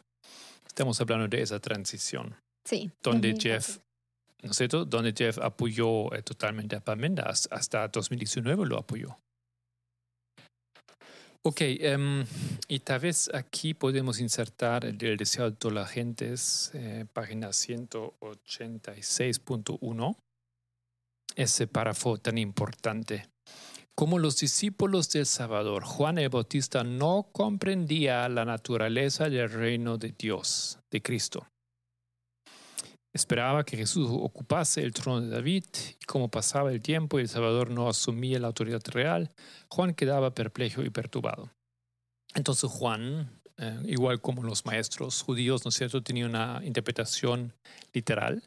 [0.79, 2.37] Estamos hablando de esa transición.
[2.65, 2.89] Sí.
[3.03, 3.79] Donde Jeff,
[4.45, 4.85] ¿no es cierto?
[4.85, 7.25] Donde Jeff apoyó eh, totalmente a Pamenda.
[7.25, 9.19] Hasta 2019 lo apoyó.
[11.43, 12.25] Ok, em,
[12.69, 16.33] y tal vez aquí podemos insertar el, deseo de toda la gente,
[16.75, 20.17] eh, página 186.1
[21.35, 23.29] ese párrafo tan importante.
[23.99, 30.15] Como los discípulos del Salvador, Juan el Bautista no comprendía la naturaleza del reino de
[30.17, 31.49] Dios, de Cristo.
[33.13, 35.65] Esperaba que Jesús ocupase el trono de David
[36.01, 39.33] y como pasaba el tiempo y el Salvador no asumía la autoridad real,
[39.69, 41.51] Juan quedaba perplejo y perturbado.
[42.37, 47.53] Entonces Juan, eh, igual como los maestros judíos, ¿no es cierto?, tenía una interpretación
[47.93, 48.45] literal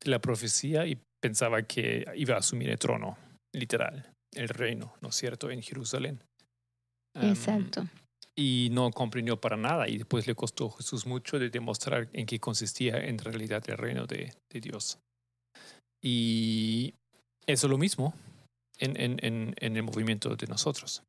[0.00, 3.18] de la profecía y pensaba que iba a asumir el trono,
[3.52, 6.22] literal, el reino, ¿no es cierto?, en Jerusalén.
[7.14, 7.86] Um, Exacto.
[8.38, 12.26] y no comprendió para nada y después le costó a Jesús mucho de demostrar en
[12.26, 14.98] qué consistía en realidad el reino de, de Dios.
[16.02, 16.92] Y
[17.46, 18.12] eso es lo mismo
[18.78, 21.02] en, en, en, en el movimiento de nosotros.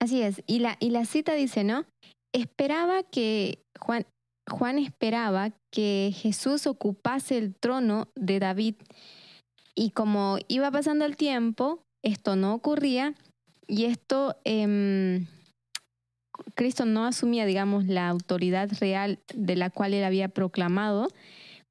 [0.00, 0.42] Así es.
[0.46, 1.86] Y la, y la cita dice, ¿no?
[2.34, 4.04] Esperaba que Juan,
[4.50, 8.74] Juan esperaba que Jesús ocupase el trono de David.
[9.74, 13.14] Y como iba pasando el tiempo, esto no ocurría
[13.66, 15.26] y esto, em,
[16.54, 21.08] Cristo no asumía, digamos, la autoridad real de la cual él había proclamado.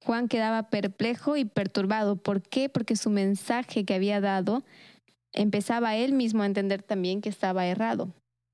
[0.04, 2.16] Juan quedaba perplejo y perturbado.
[2.16, 2.70] ¿Por qué?
[2.70, 4.64] Porque su mensaje que había dado
[5.34, 8.14] empezaba él mismo a entender también que estaba errado.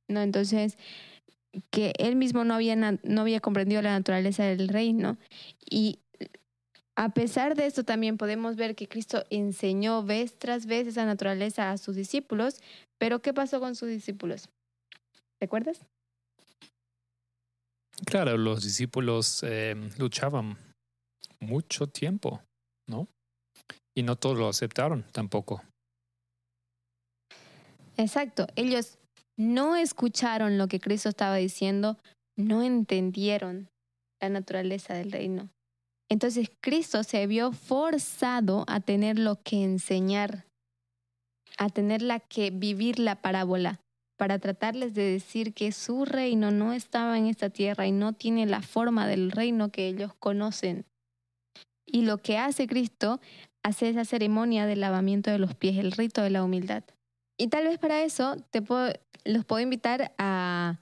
[0.09, 0.21] ¿no?
[0.21, 0.77] Entonces,
[1.71, 5.17] que él mismo no había, no había comprendido la naturaleza del reino.
[5.69, 5.99] Y
[6.99, 11.71] a pesar de esto, también podemos ver que Cristo enseñó vez tras vez esa naturaleza
[11.71, 12.60] a sus discípulos.
[12.97, 14.49] Pero, ¿qué pasó con sus discípulos?
[15.39, 15.79] ¿Recuerdas?
[18.03, 20.57] Claro, los discípulos eh, luchaban
[21.39, 22.41] mucho tiempo,
[22.89, 23.07] ¿no?
[23.95, 25.62] Y no todos lo aceptaron tampoco.
[27.95, 28.47] Exacto.
[28.55, 28.97] Ellos
[29.38, 31.99] no escucharon lo que Cristo estaba diciendo,
[32.36, 33.69] no entendieron
[34.19, 35.49] la naturaleza del reino.
[36.10, 40.46] Entonces Cristo se vio forzado a tener lo que enseñar,
[41.58, 43.80] a tener la que vivir la parábola,
[44.17, 48.46] para tratarles de decir que su reino no estaba en esta tierra y no tiene
[48.46, 50.86] la forma del reino que ellos conocen.
[51.86, 53.22] Y lo que hace Cristo
[53.63, 56.84] hace esa ceremonia del lavamiento de los pies, el rito de la humildad.
[57.38, 58.91] Y tal vez para eso te puedo,
[59.24, 60.80] los puedo invitar a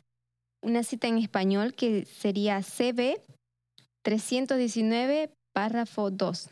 [0.64, 3.22] una cita en español que sería CB
[4.06, 6.52] 319, párrafo 2.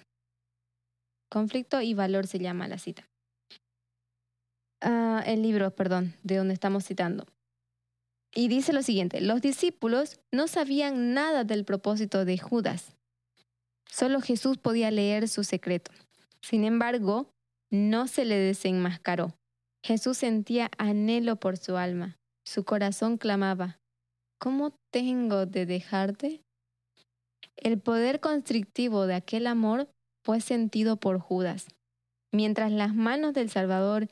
[1.30, 3.08] Conflicto y valor se llama la cita.
[4.82, 7.28] Ah, el libro, perdón, de donde estamos citando.
[8.34, 12.96] Y dice lo siguiente, los discípulos no sabían nada del propósito de Judas.
[13.88, 15.92] Solo Jesús podía leer su secreto.
[16.42, 17.30] Sin embargo,
[17.70, 19.36] no se le desenmascaró.
[19.86, 22.18] Jesús sentía anhelo por su alma.
[22.48, 23.80] Su corazón clamaba,
[24.40, 26.42] ¿cómo tengo de dejarte?
[27.58, 29.88] El poder constrictivo de aquel amor
[30.26, 31.68] fue sentido por Judas.
[32.34, 34.08] Mientras las manos del Salvador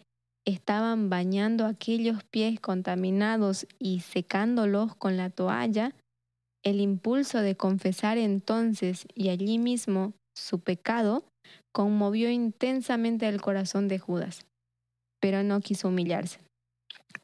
[0.45, 5.93] estaban bañando aquellos pies contaminados y secándolos con la toalla,
[6.63, 11.23] el impulso de confesar entonces y allí mismo su pecado
[11.73, 14.45] conmovió intensamente el corazón de Judas,
[15.19, 16.39] pero no quiso humillarse.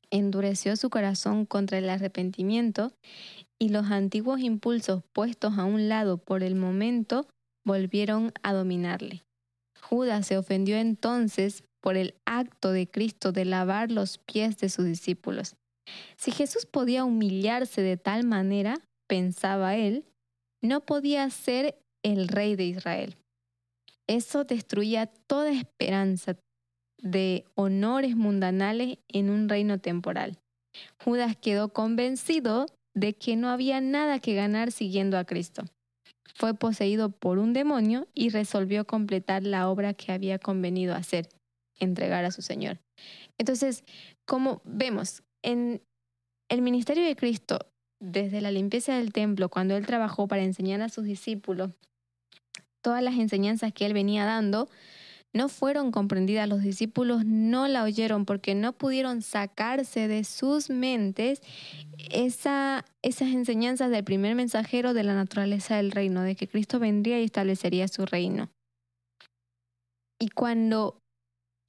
[0.10, 2.91] Endureció su corazón contra el arrepentimiento
[3.59, 7.27] y los antiguos impulsos puestos a un lado por el momento
[7.65, 9.23] volvieron a dominarle.
[9.81, 14.85] Judas se ofendió entonces por el acto de Cristo de lavar los pies de sus
[14.85, 15.55] discípulos.
[16.17, 18.75] Si Jesús podía humillarse de tal manera,
[19.07, 20.05] pensaba él,
[20.61, 23.15] no podía ser el rey de Israel.
[24.07, 26.37] Eso destruía toda esperanza
[27.01, 30.39] de honores mundanales en un reino temporal.
[31.03, 32.67] Judas quedó convencido
[32.97, 35.63] de que no había nada que ganar siguiendo a Cristo.
[36.33, 41.29] Fue poseído por un demonio y resolvió completar la obra que había convenido hacer,
[41.79, 42.79] entregar a su Señor.
[43.38, 43.83] Entonces,
[44.25, 45.81] como vemos, en
[46.49, 47.60] el ministerio de Cristo,
[47.99, 51.71] desde la limpieza del templo, cuando Él trabajó para enseñar a sus discípulos,
[52.81, 54.69] todas las enseñanzas que Él venía dando,
[55.38, 56.50] no fueron comprendidas.
[56.50, 61.41] Los discípulos no la oyeron porque no pudieron sacarse de sus mentes
[62.12, 67.21] esa, esas enseñanzas del primer mensajero de la naturaleza del reino, de que Cristo vendría
[67.21, 68.50] y establecería su reino.
[70.19, 71.00] Y cuando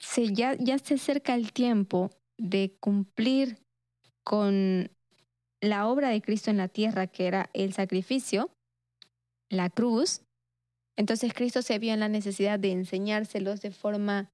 [0.01, 3.59] se, ya, ya se acerca el tiempo de cumplir
[4.25, 4.91] con
[5.61, 8.51] la obra de Cristo en la tierra, que era el sacrificio,
[9.51, 10.23] la cruz,
[10.99, 14.33] entonces Cristo se vio en la necesidad de enseñárselos de forma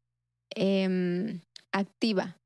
[0.56, 1.38] eh,
[1.72, 2.38] activa.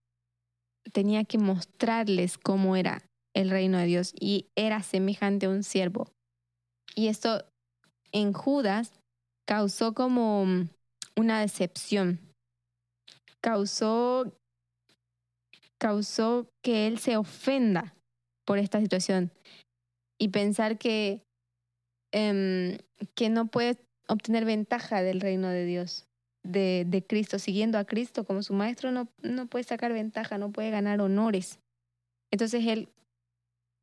[0.92, 6.10] Tenía que mostrarles cómo era el reino de Dios y era semejante a un siervo.
[6.96, 7.44] Y esto
[8.10, 8.92] en Judas
[9.46, 10.66] causó como
[11.16, 12.18] una decepción.
[13.40, 14.36] Causó,
[15.80, 17.94] causó que él se ofenda
[18.44, 19.30] por esta situación
[20.20, 21.22] y pensar que,
[22.12, 22.80] eh,
[23.14, 23.76] que no puede
[24.08, 26.06] obtener ventaja del reino de Dios,
[26.42, 30.70] de, Cristo, siguiendo a Cristo como su maestro, no, no puede sacar ventaja, no puede
[30.70, 31.60] ganar honores.
[32.32, 32.88] Entonces él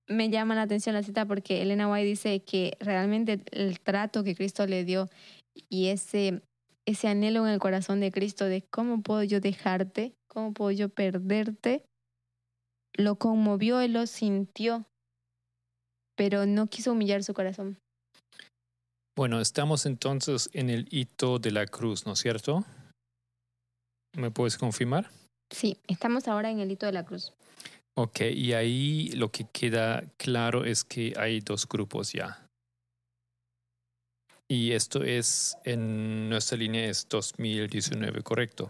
[0.07, 4.35] me llama la atención la cita porque Elena White dice que realmente el trato que
[4.35, 5.09] Cristo le dio
[5.69, 6.41] y ese
[6.85, 10.89] ese anhelo en el corazón de Cristo de cómo puedo yo dejarte, cómo puedo yo
[10.89, 11.83] perderte,
[12.93, 14.85] lo conmovió, él lo sintió,
[16.15, 17.79] pero no quiso humillar su corazón.
[19.17, 22.65] Bueno, estamos entonces en el hito de la cruz, ¿no es cierto?
[24.17, 25.10] ¿Me puedes confirmar?
[25.49, 27.34] Sí, estamos ahora en el hito de la cruz.
[27.97, 32.45] Ok, y ahí lo que queda claro es que hay dos grupos ya.
[34.49, 38.69] Y esto es, en nuestra línea es 2019, ¿correcto?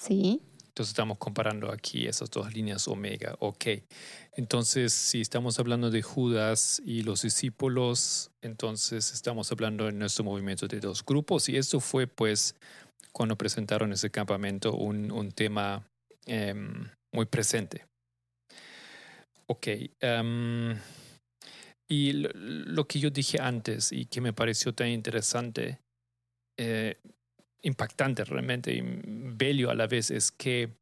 [0.00, 0.40] Sí.
[0.76, 3.34] Entonces estamos comparando aquí esas dos líneas omega.
[3.38, 3.64] Ok.
[4.32, 10.68] Entonces, si estamos hablando de Judas y los discípulos, entonces estamos hablando en nuestro movimiento
[10.68, 11.48] de dos grupos.
[11.48, 12.56] Y esto fue pues
[13.10, 15.88] cuando presentaron ese campamento un, un tema
[16.26, 17.86] em, muy presente.
[19.46, 19.68] Ok.
[20.00, 20.78] em,
[21.88, 25.78] y lo, que yo dije antes y que me pareció tan interesante,
[26.58, 27.00] eh,
[27.66, 30.72] impactante realmente y bello a la vez, es que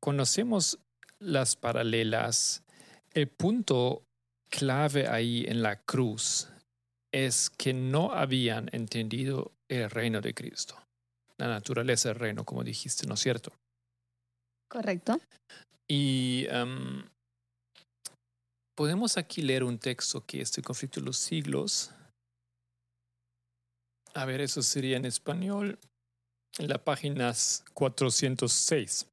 [0.00, 0.78] conocemos
[1.20, 2.62] las paralelas.
[3.12, 4.02] El punto
[4.50, 6.48] clave ahí en la cruz
[7.12, 10.76] es que no habían entendido el reino de Cristo,
[11.38, 13.52] la naturaleza del reino, como dijiste, ¿no es cierto?
[14.70, 15.20] Correcto.
[15.90, 17.04] Y em,
[18.76, 21.92] podemos aquí leer un texto que es el conflicto de los siglos.
[24.14, 25.78] A ver, eso sería en español,
[26.58, 27.32] en la página
[27.74, 29.06] 406,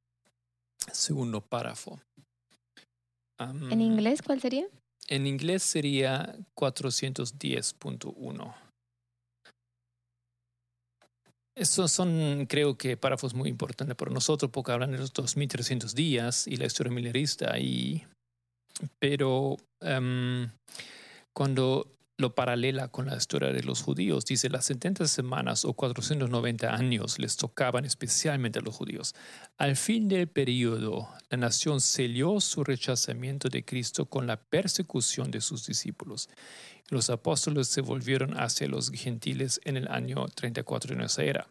[0.92, 2.00] segundo párrafo.
[3.40, 4.68] ¿En inglés cuál sería?
[5.08, 8.56] En inglés sería 410.1.
[11.58, 16.48] Estos son, creo que, párrafos muy importantes para nosotros porque hablan de los 2300 días
[16.48, 17.58] y la historia milerista.
[17.58, 18.04] Y,
[19.00, 19.56] pero
[21.34, 26.74] cuando lo paralela con la historia de los judíos, dice las 70 semanas o 490
[26.74, 29.16] años les tocaban especialmente a los judíos.
[29.58, 35.42] Al fin del periodo, la nación selló su rechazamiento de Cristo con la persecución de
[35.42, 36.30] sus discípulos.
[36.90, 41.50] Los apóstoles se volvieron hacia los gentiles en el año 34 de nuestra era.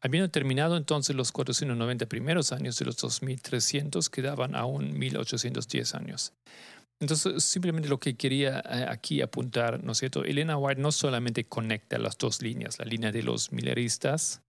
[0.00, 6.32] Habiendo terminado entonces los 490 primeros años de los 2300, quedaban aún 1810 años.
[7.00, 10.24] Entonces, simplemente lo que quería eh, aquí apuntar, ¿no es cierto?
[10.24, 14.40] Elena White no solamente conecta las dos líneas, la línea de los mileristas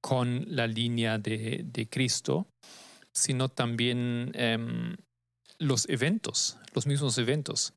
[0.00, 2.46] con la línea de, de Cristo,
[3.14, 4.96] sino también em,
[5.58, 7.74] los eventos, los mismos eventos.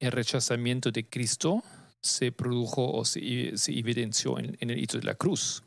[0.00, 1.62] El rechazamiento de Cristo
[2.04, 5.64] se produjo o se, se evidenció en, en el hito de la cruz,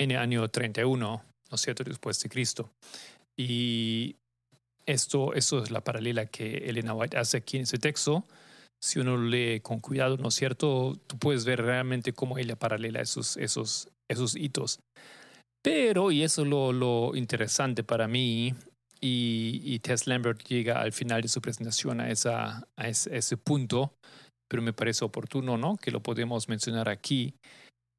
[0.00, 2.70] en el año 31, ¿no es cierto?, después de Cristo.
[3.38, 4.16] Y
[4.86, 8.24] esto, esto es la paralela que Elena White hace aquí en ese texto.
[8.82, 10.98] Si uno lee con cuidado, ¿no es cierto?
[11.06, 14.80] Tú puedes ver realmente cómo ella paralela esos, esos, esos hitos.
[15.62, 18.54] Pero, y eso es lo, lo interesante para mí,
[19.00, 23.36] y, y Tess Lambert llega al final de su presentación a, esa, a ese, ese
[23.36, 23.94] punto,
[24.48, 25.76] pero me parece oportuno, ¿no?
[25.76, 27.34] Que lo podemos mencionar aquí,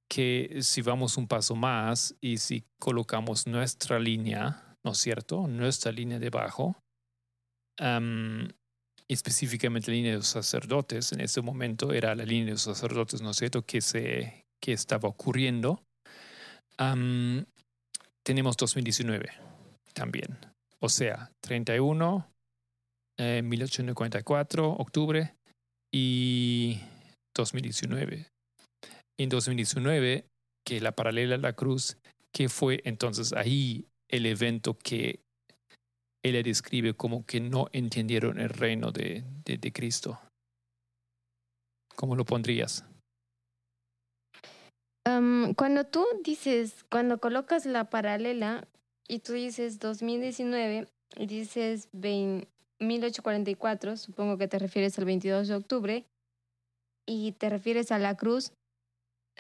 [0.10, 5.48] que si vamos un paso más y si colocamos nuestra línea, ¿no es cierto?
[5.48, 6.76] Nuestra línea debajo,
[7.80, 8.48] um,
[9.10, 13.22] específicamente la línea de los sacerdotes, en ese momento era la línea de los sacerdotes,
[13.22, 15.82] ¿no es cierto?, que, se, que estaba ocurriendo.
[16.80, 17.46] Um,
[18.26, 19.30] tenemos 2019
[19.94, 20.38] también,
[20.80, 22.28] o sea, 31,
[23.20, 25.36] eh, 1844, octubre,
[25.94, 26.80] y
[27.36, 28.28] 2019.
[29.20, 30.26] En 2019,
[30.66, 31.98] que la paralela a la cruz,
[32.34, 35.20] que fue entonces ahí el evento que
[36.24, 40.20] ella describe como que no entendieron el reino de, de, Cristo.
[41.96, 42.86] ¿Cómo lo pondrías?
[45.06, 48.68] Um, cuando tú dices, cuando colocas la paralela
[49.08, 52.48] y tú dices 2019 y dices 20
[52.80, 56.06] 1844, supongo que te refieres al 22 de octubre,
[57.06, 58.52] y te refieres a la cruz,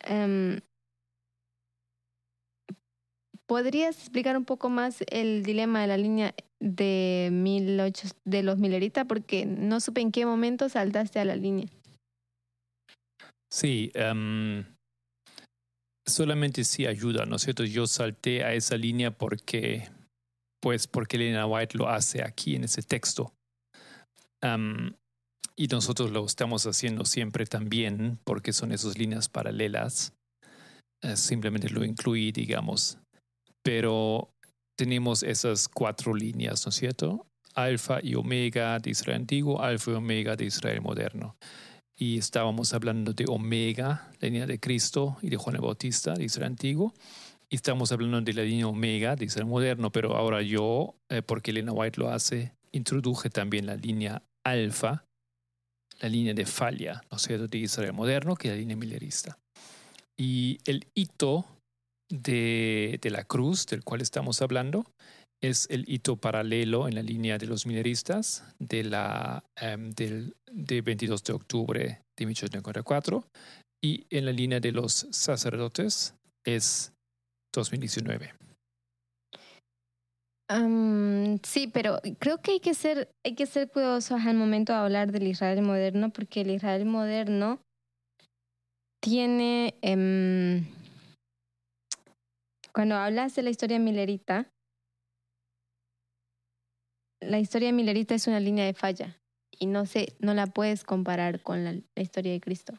[0.09, 0.59] um,
[3.47, 9.05] ¿podrías explicar un poco más el dilema de la línea de, 18, de los Milerita?
[9.05, 11.67] Porque no supe en qué momento saltaste a la línea.
[13.51, 14.63] Sí, um,
[16.07, 17.63] solamente sí ayuda, ¿no es cierto?
[17.63, 19.89] Yo salté a esa línea porque,
[20.59, 23.33] pues, porque Elena White lo hace aquí en ese texto.
[24.41, 24.93] Um,
[25.55, 30.13] y nosotros lo estamos haciendo siempre también porque son esas líneas paralelas.
[31.03, 32.97] Uh, simplemente lo incluí, digamos.
[33.63, 34.29] Pero
[34.77, 37.25] tenemos esas cuatro líneas, ¿no es cierto?
[37.55, 41.35] Alfa y omega de Israel antiguo, alfa y omega de Israel moderno.
[41.95, 46.47] y estábamos hablando de Omega, la línea de Cristo y de Juan Bautista, de Israel
[46.47, 46.93] antiguo,
[47.49, 51.51] y estamos hablando de la línea Omega, de Israel moderno, pero ahora yo, eh, porque
[51.51, 55.05] Elena White lo hace, introduje también la línea Alfa,
[55.99, 59.37] la línea de falla, ¿no es cierto?, de Israel moderno, que es la línea millerista.
[60.17, 61.45] Y el hito
[62.13, 64.85] de, de la cruz, del cual estamos hablando,
[65.43, 70.81] es el hito paralelo en la línea de los mineristas de la, em, del, de
[70.81, 73.25] 22 de octubre de 1894
[73.83, 76.93] y en la línea de los sacerdotes es
[77.53, 78.33] 2019.
[81.43, 85.11] sí, pero creo que hay que ser hay que ser cuidadosos al momento de hablar
[85.11, 87.59] del Israel moderno porque el Israel moderno
[89.01, 90.65] tiene em,
[92.73, 94.53] cuando hablas de la historia milerita
[97.29, 99.19] la historia Milerita es una línea de falla
[99.57, 102.73] y no sé, no la puedes comparar con la, historia de Cristo.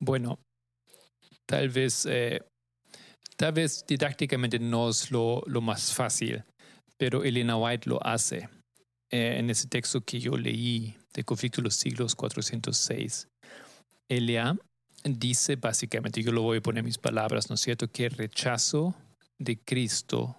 [0.00, 0.38] Bueno,
[1.46, 2.42] tal vez, eh,
[3.36, 6.44] tal vez didácticamente no es lo, lo, más fácil,
[6.98, 8.48] pero Elena White lo hace
[9.10, 13.28] eh, en ese texto que yo leí de Conflicto de los Siglos 406.
[14.10, 14.56] Ella
[15.04, 18.12] dice básicamente, yo lo voy a poner en mis palabras, ¿no es cierto?, que el
[18.12, 18.94] rechazo
[19.38, 20.36] de Cristo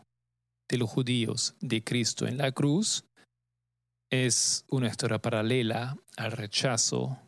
[0.70, 3.06] de los judíos de Cristo en la cruz
[4.12, 7.20] es una historia paralela al rechazo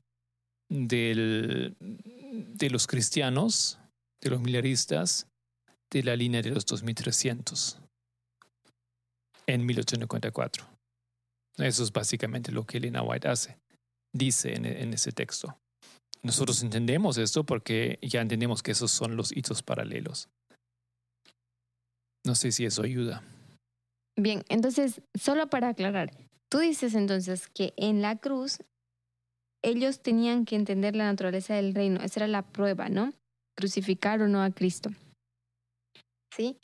[0.69, 3.79] del, de los cristianos,
[4.21, 5.27] de los mileristas,
[5.91, 7.79] de la línea de los 2300
[9.47, 10.65] en 1854.
[11.57, 13.57] Eso es básicamente lo que Elena White hace,
[14.13, 15.57] dice en, en ese texto.
[16.25, 20.27] Nosotros entendemos esto porque ya entendemos que esos son los hitos paralelos.
[22.25, 23.21] No sé si eso ayuda.
[24.17, 26.09] Bien, entonces, solo para aclarar,
[26.49, 28.57] tú dices entonces que en la cruz
[29.63, 32.01] ellos tenían que entender la naturaleza del reino.
[32.01, 33.13] Esa era la prueba, ¿no?
[33.55, 34.89] Crucificar o no a Cristo.
[36.35, 36.57] ¿Sí?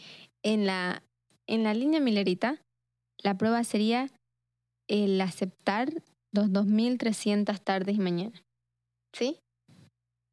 [0.43, 1.03] En la,
[1.45, 2.59] en la línea milerita,
[3.21, 4.09] la prueba sería
[4.89, 5.93] el aceptar
[6.33, 8.41] los 2.300 tardes y mañanas.
[9.13, 9.37] ¿Sí?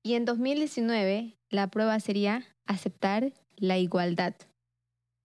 [0.08, 4.34] Y en 2019, la prueba sería aceptar la igualdad.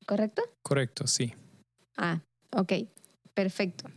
[0.06, 0.42] ¿Correcto?
[0.62, 1.34] Correcto, sí.
[1.96, 2.20] Ah,
[2.52, 2.74] ok,
[3.34, 3.90] perfecto.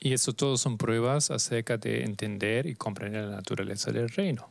[0.00, 4.50] Y eso todo son pruebas acerca de entender y comprender la naturaleza del reino.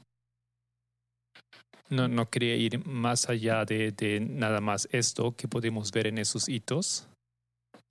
[1.90, 6.20] No, no quería ir más allá de, de nada más esto que podemos ver en
[6.20, 7.10] esos hitos.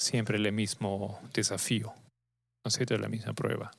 [0.01, 1.93] Siempre el mismo desafío,
[2.65, 2.97] ¿no es cierto?
[2.97, 3.73] La misma prueba.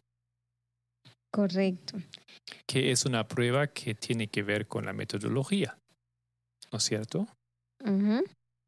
[1.34, 1.98] Correcto.
[2.68, 5.78] Que es una prueba que tiene que ver con la metodología,
[6.72, 7.28] ¿no es cierto?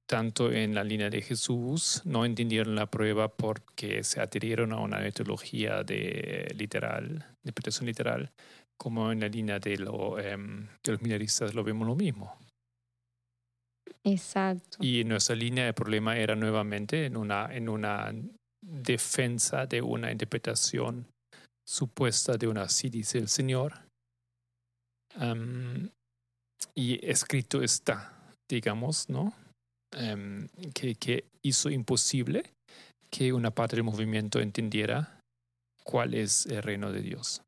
[0.08, 5.00] tanto en la línea de Jesús, no entendieron la prueba porque se adhirieron a una
[5.00, 8.32] metodología de literal, de interpretación literal,
[8.78, 12.38] como en la línea de, lo, em, de los mineristas lo vemos lo mismo.
[14.04, 14.78] Exacto.
[14.82, 18.14] Y en nuestra línea de problema era nuevamente en una, en una
[18.62, 21.08] defensa de una interpretación
[21.66, 23.74] supuesta de una así dice el Señor.
[26.76, 28.14] y escrito está,
[28.50, 29.34] digamos, ¿no?
[29.98, 32.44] Em, que, hizo imposible
[33.10, 35.20] que una parte del movimiento entendiera
[35.84, 37.42] cuál es el reino de Dios.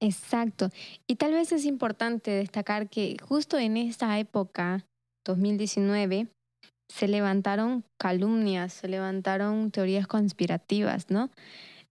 [0.00, 0.70] Exacto.
[1.08, 4.84] Y tal vez es importante destacar que justo en esta época,
[5.26, 6.28] 2019,
[6.88, 11.30] se levantaron calumnias, se levantaron teorías conspirativas, ¿no?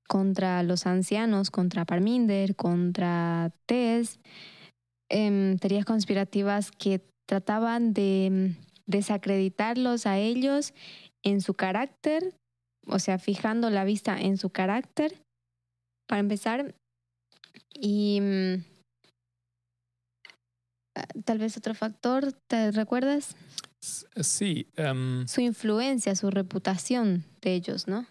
[0.08, 4.20] Contra los ancianos, contra Parminder, contra Tess,
[5.10, 8.56] em, teorías conspirativas que trataban de
[8.86, 10.74] desacreditarlos a ellos
[11.24, 12.34] en su carácter,
[12.88, 15.22] o sea, fijando la vista en su carácter,
[16.08, 16.74] para empezar.
[17.74, 18.64] Y mm,
[20.96, 23.36] ah, tal vez otro factor, ¿te recuerdas?
[23.80, 24.68] Sí.
[24.76, 28.08] Em, su influencia, su reputación de ellos, ¿no?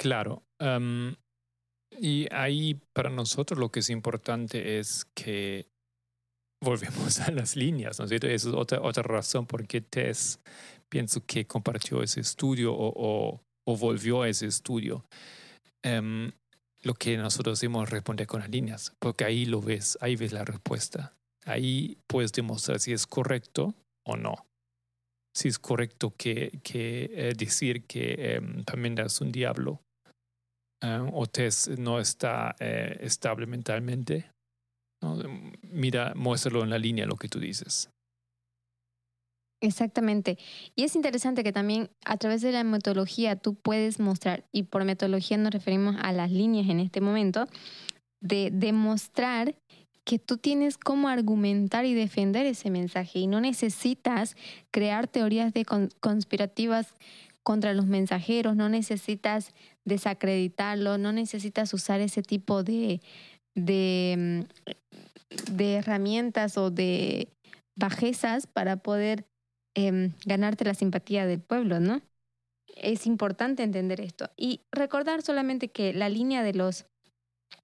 [0.00, 0.42] Claro.
[0.58, 1.14] Em,
[1.98, 5.68] y ahí para nosotros lo que es importante es que
[6.64, 8.26] volvemos a las líneas, ¿no es cierto?
[8.26, 10.40] Esa es otra, otra razón por qué Tess
[10.88, 15.04] pienso que compartió ese estudio o, o, volvió a ese estudio.
[15.84, 16.32] Em,
[16.82, 20.46] lo que nosotros es responder con las líneas, porque ahí lo ves, ahí ves la
[20.46, 21.14] respuesta.
[21.44, 23.74] Ahí puedes demostrar si es correcto
[24.06, 24.46] o no.
[25.36, 28.40] Si es correcto que, que eh, decir que eh,
[29.04, 29.82] es un diablo
[30.82, 34.30] em, o Tess no está eh, estable mentalmente
[35.62, 37.90] Mira, muéstralo en la línea lo que tú dices.
[39.62, 40.38] Exactamente.
[40.74, 44.84] Y es interesante que también a través de la metodología tú puedes mostrar, y por
[44.84, 47.46] metodología nos referimos a las líneas en este momento,
[48.22, 49.54] de demostrar
[50.04, 54.34] que tú tienes cómo argumentar y defender ese mensaje y no necesitas
[54.70, 55.66] crear teorías de
[56.00, 56.94] conspirativas
[57.42, 59.52] contra los mensajeros, no necesitas
[59.86, 63.00] desacreditarlo, no necesitas usar ese tipo de,
[63.54, 67.28] de, mm, herramientas o de
[67.76, 69.24] bajezas para poder
[69.76, 72.02] Em, ganarte la simpatía del pueblo, ¿no?
[72.76, 74.28] Es importante entender esto.
[74.36, 76.86] Y recordar solamente que la línea de los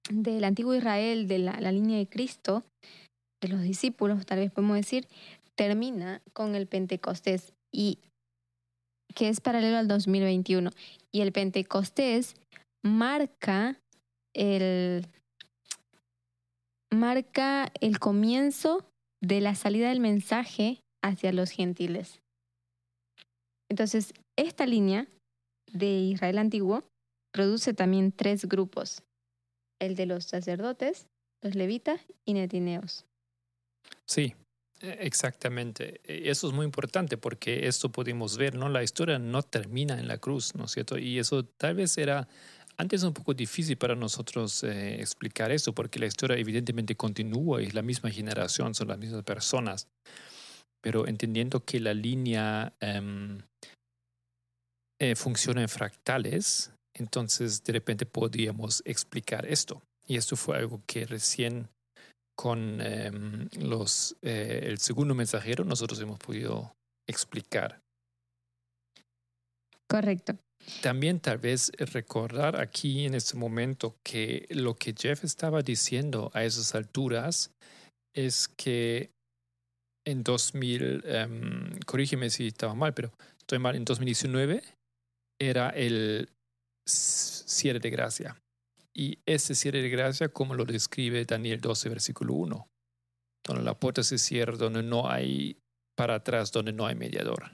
[0.09, 2.63] del antiguo Israel, de la, la línea de Cristo,
[3.41, 5.07] de los discípulos, tal vez podemos decir,
[5.55, 7.99] termina con el Pentecostés y
[9.15, 10.71] que es paralelo al 2021.
[11.11, 12.35] Y el Pentecostés
[12.83, 13.79] marca
[14.33, 15.07] el,
[16.91, 18.85] marca el comienzo
[19.21, 22.21] de la salida del mensaje hacia los gentiles.
[23.69, 25.07] Entonces, esta línea
[25.71, 26.83] de Israel antiguo
[27.33, 29.03] produce también tres grupos,
[29.79, 31.07] el de los sacerdotes,
[31.43, 33.05] los levitas y netineos.
[34.05, 34.35] Sí,
[34.81, 36.01] exactamente.
[36.03, 38.69] E, eso es muy importante porque esto podemos ver, ¿no?
[38.69, 40.97] La historia no termina en la cruz, ¿no es cierto?
[40.97, 42.27] Y eso tal vez era
[42.77, 47.65] antes un poco difícil para nosotros eh, explicar eso porque la historia evidentemente continúa y
[47.65, 49.87] es la misma generación, son las mismas personas
[50.87, 53.39] pero entendiendo que la línea em,
[55.01, 59.81] eh, funciona en fractales, entonces de repente podríamos explicar esto.
[60.07, 61.67] Y esto fue algo que recién
[62.37, 66.73] con em, los, eh, el segundo mensajero nosotros hemos podido
[67.09, 67.81] explicar.
[69.89, 70.37] Correcto.
[70.81, 76.43] También tal vez recordar aquí en este momento que lo que Jeff estaba diciendo a
[76.43, 77.51] esas alturas
[78.13, 79.11] es que
[80.05, 84.63] en 2000, em, corrígeme si estaba mal, pero estoy mal, en 2019
[85.39, 86.29] era el
[86.87, 88.37] cierre de gracia.
[88.97, 92.67] Y ese cierre de gracia, como lo describe Daniel 12, versículo 1,
[93.45, 95.57] donde la puerta se cierra, donde no hay
[95.95, 97.51] para atrás, donde no hay mediador.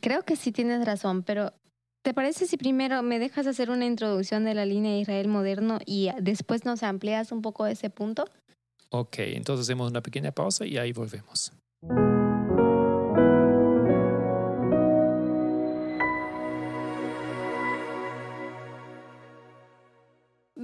[0.00, 1.54] creo que sí tienes razón, pero
[2.04, 5.78] ¿te parece si primero me dejas hacer una introducción de la línea de Israel moderno
[5.86, 8.26] y después nos amplias un poco ese punto?
[8.90, 11.52] Ok, entonces hacemos una pequeña pausa y ahí volvemos.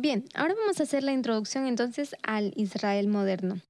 [0.09, 3.61] Bien, ahora vamos a hacer la introducción entonces al Israel moderno.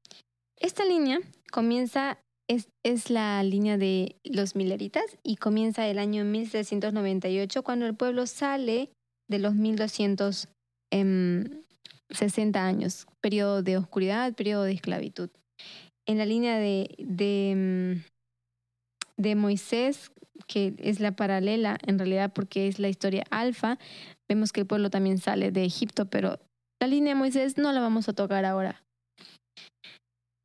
[0.57, 1.19] Esta línea
[1.51, 7.97] comienza, es, es la línea de los mileritas y comienza el año 1798 cuando el
[7.97, 8.93] pueblo sale
[9.29, 10.47] de los 1200
[10.93, 15.31] 60 años, periodo de oscuridad, periodo de esclavitud.
[16.07, 20.13] En la línea de, de, mm, de Moisés,
[20.47, 23.77] que es la paralela en realidad porque es la historia alfa,
[24.29, 26.39] vemos que el pueblo también sale de Egipto, pero
[26.81, 28.85] la línea de Moisés no la vamos a tocar ahora.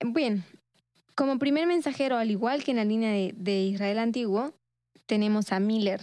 [0.04, 0.44] Bien,
[1.16, 4.54] como primer mensajero, al igual que en la línea de, Israel antiguo,
[5.06, 6.02] tenemos a Miller,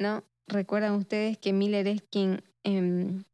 [0.00, 0.24] ¿no?
[0.48, 3.24] Recuerdan ustedes que Miller es quien em,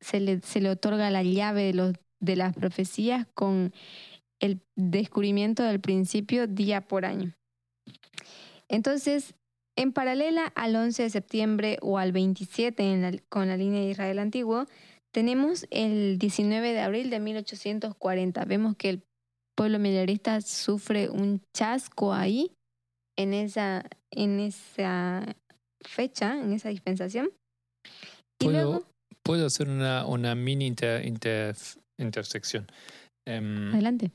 [0.00, 3.72] se le, se le otorga la llave de, los, de las profecías con
[4.40, 7.34] el descubrimiento del principio día por año.
[8.68, 9.34] Entonces,
[9.76, 14.66] en paralela al 11 de septiembre o al 27 con la línea de Israel antiguo,
[15.12, 18.44] tenemos el 19 de abril de 1840.
[18.44, 19.02] Vemos que el
[19.56, 22.52] pueblo milerista sufre un chasco ahí,
[23.18, 25.36] en esa, en esa
[25.82, 27.30] fecha, en esa dispensación.
[28.38, 28.84] Y luego,
[29.22, 30.74] puedo hacer una, una mini
[31.98, 32.66] intersección.
[33.26, 34.10] Em, Adelante.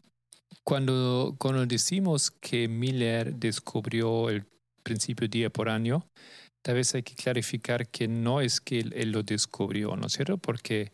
[0.64, 4.46] Cuando, cuando decimos que Miller descubrió el
[4.82, 6.06] principio día por año,
[6.64, 10.38] tal vez hay que clarificar que no es que él, lo descubrió, ¿no es cierto?
[10.38, 10.92] Porque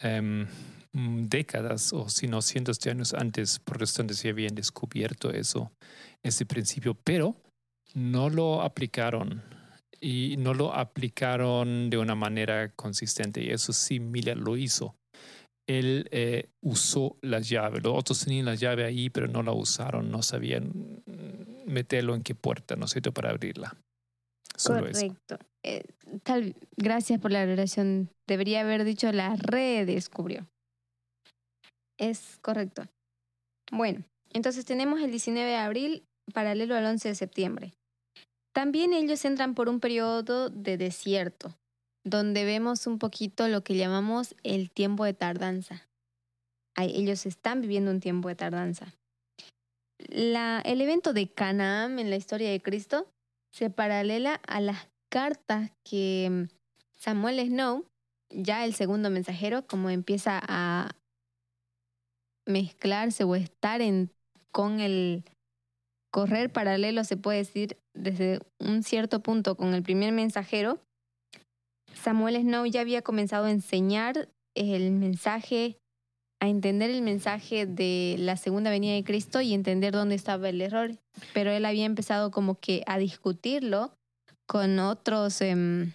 [0.00, 0.46] em,
[0.92, 5.72] décadas o si no cientos de años antes, protestantes ya habían descubierto eso,
[6.24, 7.36] ese principio, pero
[7.94, 9.42] no lo aplicaron
[10.00, 13.42] y no lo aplicaron de una manera consistente.
[13.42, 14.94] Y eso sí, Miller lo hizo.
[15.68, 17.80] Él eh, usó la llave.
[17.80, 20.10] Los otros tenían la llave ahí, pero no la usaron.
[20.10, 21.02] No sabían
[21.70, 23.76] meterlo en qué puerta, ¿no cierto?, para abrirla.
[24.64, 25.38] Correcto.
[25.62, 25.84] Eh,
[26.22, 28.10] tal, gracias por la oración.
[28.26, 30.46] Debería haber dicho la redescubrió.
[31.98, 32.84] Es correcto.
[33.70, 37.74] Bueno, entonces tenemos el 19 de abril paralelo al 11 de septiembre.
[38.52, 41.56] También ellos entran por un periodo de desierto,
[42.04, 45.88] donde vemos un poquito lo que llamamos el tiempo de tardanza.
[46.76, 48.94] Ellos están viviendo un tiempo de tardanza.
[50.08, 53.10] El evento de Canaán en la historia de Cristo
[53.52, 56.48] se paralela a las cartas que
[56.92, 57.86] Samuel Snow,
[58.30, 60.90] ya el segundo mensajero, como empieza a
[62.46, 63.80] mezclarse o estar
[64.52, 65.24] con el
[66.12, 70.80] correr paralelo, se puede decir, desde un cierto punto con el primer mensajero,
[71.94, 75.79] Samuel Snow ya había comenzado a enseñar el mensaje,
[76.40, 80.62] a entender el mensaje de la segunda venida de Cristo y entender dónde estaba el
[80.62, 80.96] error.
[81.34, 83.92] Pero él había empezado como que a discutirlo
[84.48, 85.92] con otros, em,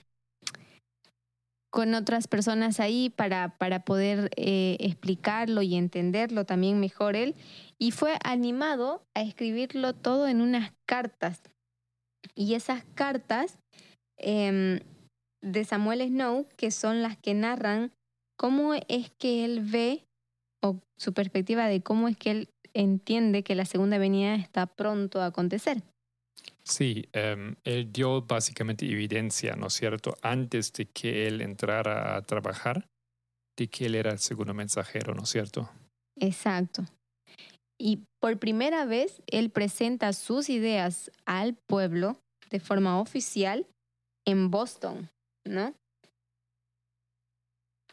[1.71, 7.35] con otras personas ahí para, para poder eh, explicarlo y entenderlo también mejor él.
[7.79, 11.41] Y fue animado a escribirlo todo en unas cartas.
[12.35, 13.57] Y esas cartas
[14.17, 14.79] em,
[15.41, 17.91] de Samuel Snow, que son las que narran
[18.37, 20.05] cómo es que él ve
[20.65, 25.21] o su perspectiva de cómo es que él entiende que la segunda venida está pronto
[25.21, 25.81] a acontecer.
[26.63, 32.21] Sí, em, él dio básicamente evidencia, ¿no es cierto?, antes de que él entrara a
[32.23, 32.87] trabajar,
[33.57, 35.69] de que él era el segundo mensajero, ¿no es cierto?
[36.19, 36.83] Exacto.
[37.79, 42.17] Y por primera vez él presenta sus ideas al pueblo
[42.49, 43.67] de forma oficial
[44.25, 45.09] en Boston,
[45.47, 45.73] ¿no?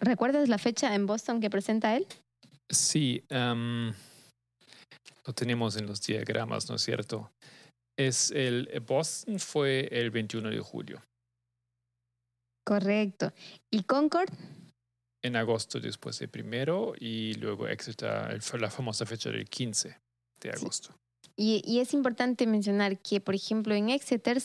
[0.01, 2.07] ¿Recuerdas la fecha en Boston que presenta él?
[2.73, 3.93] Sí, em,
[5.27, 7.31] lo tenemos en los diagramas, ¿no es cierto?
[7.99, 11.03] Es el Boston fue el 21 de julio.
[12.65, 13.33] Correcto.
[13.71, 14.31] ¿Y Concord?
[15.23, 19.99] En agosto después de primero y luego Exeter, la famosa fecha del 15
[20.41, 20.95] de agosto.
[21.37, 24.41] Y, y, es importante mencionar que, por ejemplo, en Exeter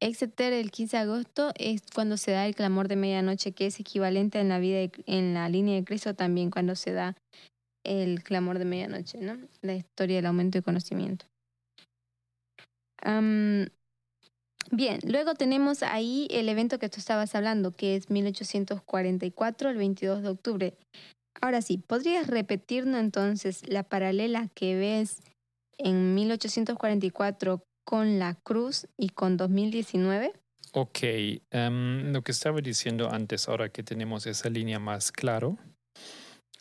[0.00, 3.80] Exeter el 15 de agosto es cuando se da el clamor de medianoche, que es
[3.80, 7.16] equivalente en la vida en la línea de Cristo también cuando se da
[7.86, 9.38] el clamor de medianoche, ¿no?
[9.62, 11.26] La historia del aumento de conocimiento.
[14.72, 20.22] bien, luego tenemos ahí el evento que tú estabas hablando, que es 1844, el 22
[20.22, 20.74] de octubre.
[21.40, 25.22] Ahora sí, ¿podrías repetirnos entonces la paralela que ves
[25.78, 30.32] en 1844 con la cruz y con 2019?
[30.72, 30.98] Ok,
[31.50, 35.56] em, lo que estaba diciendo antes, ahora que tenemos esa línea más claro,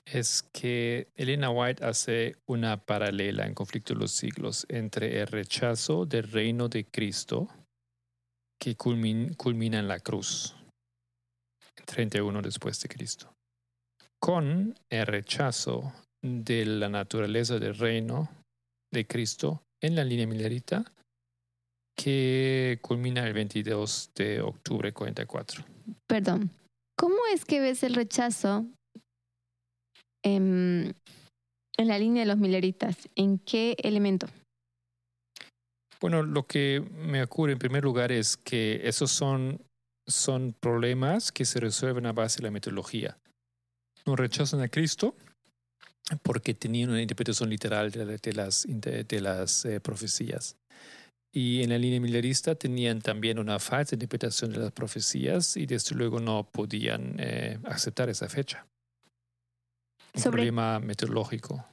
[0.05, 6.05] es que Elena White hace una paralela en Conflicto de los Siglos entre el rechazo
[6.05, 7.49] del reino de Cristo
[8.59, 10.55] que culmina, en la cruz,
[11.85, 13.33] 31 después de Cristo,
[14.19, 18.29] con el rechazo de la naturaleza del reino
[18.91, 20.85] de Cristo en la línea milerita
[21.97, 25.65] que culmina el 22 de octubre 44.
[26.07, 26.51] Perdón,
[26.97, 28.65] ¿cómo es que ves el rechazo
[30.25, 30.93] en,
[31.77, 32.97] en la línea de los mileritas?
[33.15, 34.27] ¿En qué elemento?
[36.01, 39.61] Bueno, lo que me ocurre en primer lugar es que esos son,
[40.07, 43.17] son problemas que se resuelven a base de la metodología.
[44.05, 45.15] No rechazan a Cristo
[46.21, 50.57] porque tenían una interpretación literal de, las, de, las eh, profecías.
[51.33, 55.95] Y en la línea millerista tenían también una falsa interpretación de las profecías y desde
[55.95, 58.65] luego no podían eh, aceptar esa fecha.
[60.15, 61.65] Un problema metodológico.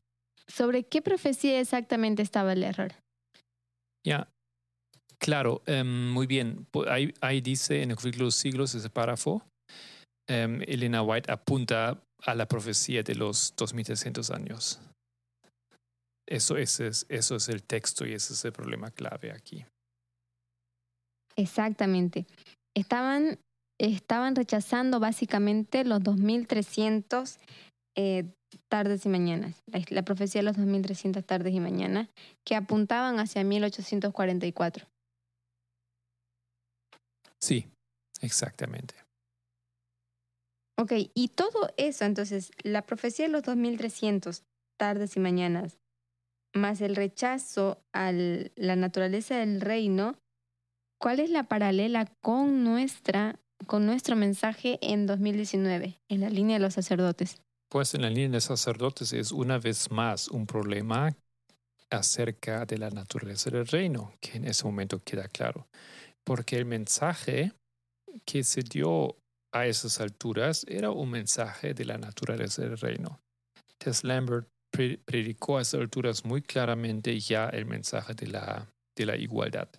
[0.49, 2.93] ¿Sobre qué profecía exactamente estaba el error?
[4.05, 4.28] Ya,
[5.18, 6.66] claro, em, muy bien.
[6.88, 9.43] Ahí, ahí, dice en el conflicto de los siglos, ese párrafo,
[10.28, 14.80] um, Elena White apunta a la profecía de los 2300 años.
[16.28, 19.64] Eso, ese es, eso es el texto y ese es el problema clave aquí.
[21.36, 22.26] Exactamente.
[22.76, 23.38] Estaban,
[23.80, 27.38] estaban rechazando básicamente los 2300
[27.97, 28.24] eh,
[28.68, 32.09] tardes y mañanas, la, profecía de los 2300 tardes y mañanas,
[32.45, 34.86] que apuntaban hacia 1844.
[37.40, 37.66] Sí,
[38.20, 38.95] exactamente.
[40.78, 44.43] Ok, y todo eso, entonces, la profecía de los 2300
[44.78, 45.78] tardes y mañanas,
[46.55, 50.16] más el rechazo a la naturaleza del reino,
[50.99, 56.64] ¿cuál es la paralela con nuestra con nuestro mensaje en 2019 en la línea de
[56.64, 57.40] los sacerdotes?
[57.72, 61.16] Pues en la línea de sacerdotes es una vez más un problema
[61.88, 65.66] acerca de la naturaleza del reino, que en ese momento queda claro.
[66.22, 67.52] Porque el mensaje
[68.26, 69.16] que se dio
[69.54, 73.22] a esas alturas era un mensaje de la naturaleza del reino.
[73.78, 74.48] Tess Lambert
[75.06, 79.70] predicó a esas alturas muy claramente ya el mensaje de la, de la igualdad.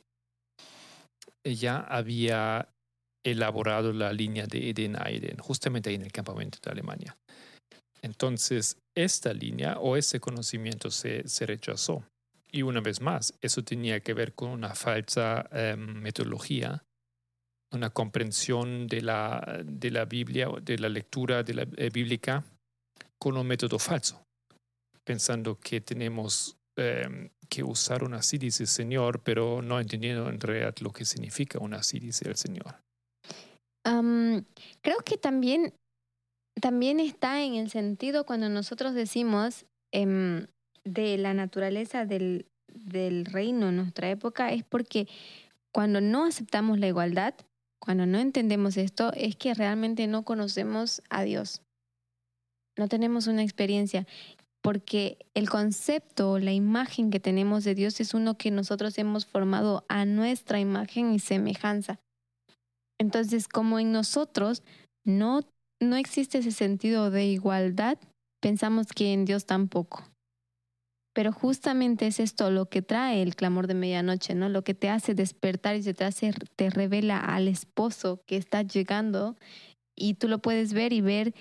[1.46, 2.74] Ella había
[3.24, 7.16] elaborado la línea de Eden-Aiden, justamente ahí en el campamento de Alemania.
[8.04, 12.04] Entonces, esta línea o ese conocimiento se, se rechazó.
[12.52, 16.84] y una vez más, eso tenía que ver con una falsa eh, metodología,
[17.72, 22.44] una comprensión de la, de la Biblia, de la lectura de la eh, bíblica
[23.18, 24.24] con un método falso,
[25.04, 30.40] pensando que tenemos eh, que usar una así dice el Señor, pero no entendiendo en
[30.40, 32.76] realidad lo que significa una así dice el Señor.
[34.82, 35.74] Creo que también,
[36.60, 40.48] también está en el sentido cuando nosotros decimos em,
[40.84, 45.08] de la naturaleza del, del reino en nuestra época, es porque
[45.74, 47.34] cuando no aceptamos la igualdad,
[47.80, 51.62] cuando no entendemos esto, es que realmente no conocemos a Dios.
[52.78, 54.08] No tenemos una experiencia,
[54.64, 59.86] porque el concepto, la imagen que tenemos de Dios es uno que nosotros hemos formado
[59.90, 62.00] a nuestra imagen y semejanza.
[62.98, 64.64] Entonces, como en nosotros
[65.06, 65.42] no,
[65.84, 67.98] no existe ese sentido de igualdad,
[68.42, 70.04] pensamos que en Dios tampoco.
[71.14, 74.50] Pero justamente es esto lo que trae el clamor de medianoche, ¿no?
[74.50, 79.36] Lo que te hace despertar y te hace, te revela al esposo que está llegando
[79.96, 81.36] y tú lo puedes ver y ver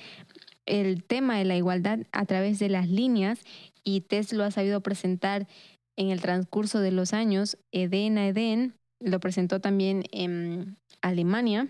[0.67, 3.41] el tema de la igualdad a través de las líneas
[3.83, 5.49] y Tess lo ha sabido presentar
[5.97, 11.69] en el transcurso de los años, Eden a Eden, lo presentó también en Alemania,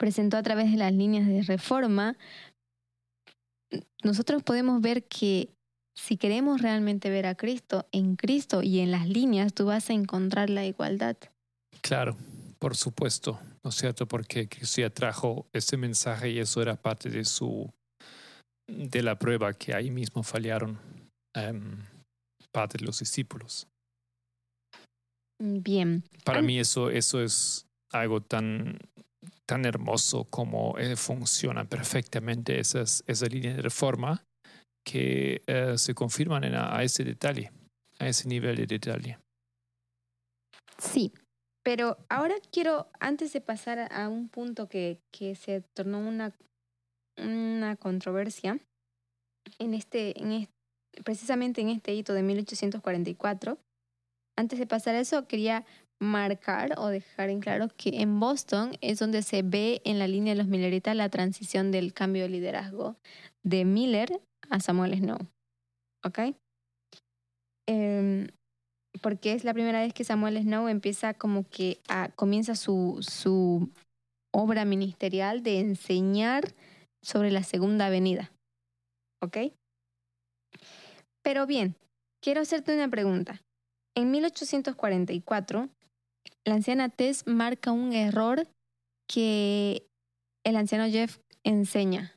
[0.00, 2.16] presentó a través de las líneas de reforma.
[4.02, 5.50] Nosotros podemos ver que
[5.94, 9.92] si queremos realmente ver a Cristo, en Cristo y en las líneas, tú vas a
[9.92, 11.16] encontrar la igualdad.
[11.82, 12.16] Claro,
[12.58, 14.08] por supuesto, ¿no es cierto?
[14.08, 17.70] Porque Cristo ya trajo ese mensaje y eso era parte de su
[18.66, 20.78] de la prueba que ahí mismo fallaron
[21.34, 21.84] em,
[22.52, 23.66] parte de los discípulos.
[25.38, 26.04] Bien.
[26.24, 28.78] Para An- mí eso, eso es algo tan,
[29.50, 34.22] tan hermoso como eh, funciona perfectamente esas, esa línea de reforma
[34.86, 37.50] que eh, se confirman en a, a ese detalle,
[37.98, 39.18] a ese nivel de detalle.
[40.78, 41.12] Sí,
[41.64, 46.32] pero ahora quiero, antes de pasar a- un punto que, que se tornó una,
[47.18, 48.56] una controversia,
[49.58, 50.48] en este, en es-
[51.04, 53.58] precisamente en este hito de 1844,
[54.38, 55.64] antes de pasar a eso, quería
[56.00, 60.34] marcar o dejar en claro que en Boston es donde se ve en la línea
[60.34, 62.96] de los Milleritas la transición del cambio de liderazgo
[63.44, 65.18] de Miller a Samuel Snow.
[66.04, 66.34] ¿Ok?
[67.68, 68.28] Em,
[69.02, 71.80] porque es la primera vez que Samuel Snow empieza como que
[72.16, 73.70] comienza su, su
[74.32, 76.54] obra ministerial de enseñar
[77.02, 78.32] sobre la segunda venida.
[79.22, 79.52] ¿Ok?
[81.22, 81.76] Pero bien,
[82.22, 83.42] quiero hacerte una pregunta.
[83.94, 85.68] En 1844,
[86.46, 88.46] la anciana Tess marca un error
[89.08, 89.86] que
[90.44, 92.14] el anciano Jeff enseña.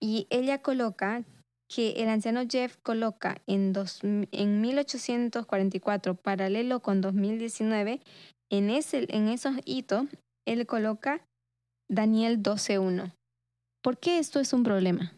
[0.00, 1.24] Y ella coloca
[1.68, 8.00] que el anciano Jeff coloca en, dos, en 1844, paralelo con 2019,
[8.50, 10.06] en, ese, en esos hitos,
[10.46, 11.24] él coloca
[11.88, 13.12] Daniel 12.1.
[13.82, 15.12] ¿Por qué esto es un problema?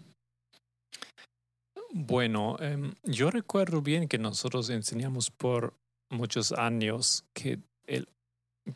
[1.93, 5.75] Bueno, em, yo recuerdo bien que nosotros enseñamos por
[6.11, 8.09] muchos años que, el,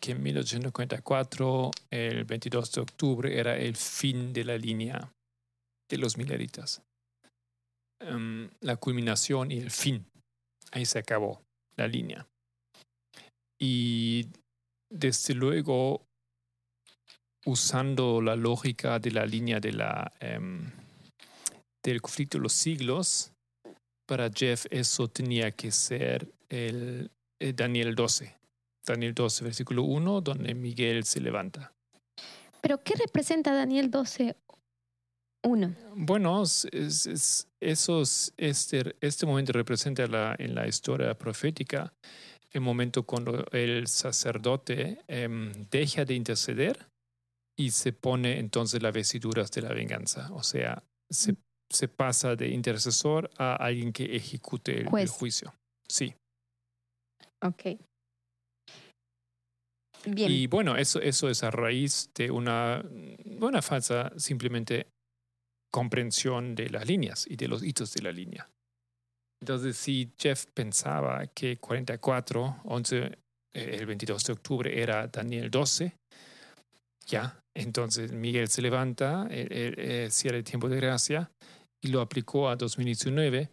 [0.00, 5.12] que en 1854, el 22 de octubre, era el fin de la línea
[5.88, 6.82] de los mileritas.
[8.00, 10.06] Em, la culminación y el fin.
[10.72, 11.42] Ahí se acabó
[11.76, 12.26] la línea.
[13.60, 14.28] Y
[14.90, 16.06] desde luego,
[17.44, 20.70] usando la lógica de la línea de la, em,
[21.84, 23.32] del conflicto de los siglos,
[24.06, 27.10] para Jeff eso tenía que ser el,
[27.40, 28.36] el Daniel 12.
[28.86, 31.72] Daniel 12, versículo 1, donde Miguel se levanta.
[32.60, 35.74] ¿Pero qué representa Daniel 12.1?
[35.96, 41.92] Bueno, es- es- es- esos, este, este momento representa la, en la historia profética
[42.52, 46.88] el momento cuando el sacerdote em, deja de interceder
[47.56, 50.32] y se pone entonces las vestiduras de la venganza.
[50.32, 51.36] O sea, se,
[51.72, 55.54] se pasa de intercesor a alguien que ejecute el, juicio.
[55.88, 56.14] Sí.
[57.42, 57.78] Ok.
[60.06, 60.30] Bien.
[60.32, 62.82] Y bueno, eso, eso es a raíz de una,
[63.40, 64.86] una falsa simplemente
[65.72, 68.48] comprensión de las líneas y de los hitos de la línea.
[69.42, 72.96] Entonces, si Jeff pensaba que 44, 11,
[73.54, 75.94] eh, el 22 de octubre era Daniel 12,
[77.06, 81.30] ya, entonces Miguel se levanta, el, el- el cierre de tiempo de gracia
[81.82, 83.50] y lo aplicó a 2019.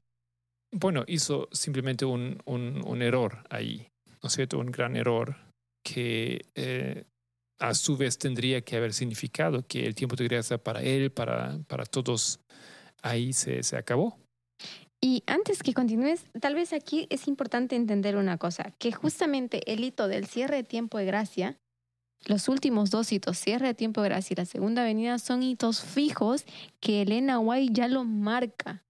[0.71, 3.87] Bueno, hizo simplemente un, un, error ahí,
[4.21, 4.59] ¿no es cierto?
[4.59, 5.37] Un gran error
[5.83, 7.05] que eh,
[7.59, 11.57] a su vez tendría que haber significado que el tiempo de gracia para él, para,
[11.67, 12.39] para todos,
[13.01, 14.19] ahí se, se acabó.
[14.99, 19.83] Y antes que continúes, tal vez aquí es importante entender una cosa, que justamente el
[19.83, 21.57] hito del cierre de tiempo de gracia,
[22.25, 25.81] los últimos dos hitos, cierre de tiempo de gracia y la segunda venida, son hitos
[25.81, 26.45] fijos
[26.79, 28.83] que Elena White ya lo marca,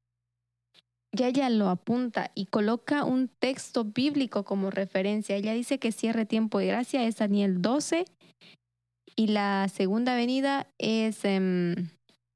[1.11, 5.35] ya ella lo apunta y coloca un texto bíblico como referencia.
[5.35, 8.05] Ella dice que cierre tiempo de gracia es Daniel 12
[9.15, 11.25] y la segunda venida es...
[11.25, 11.89] em,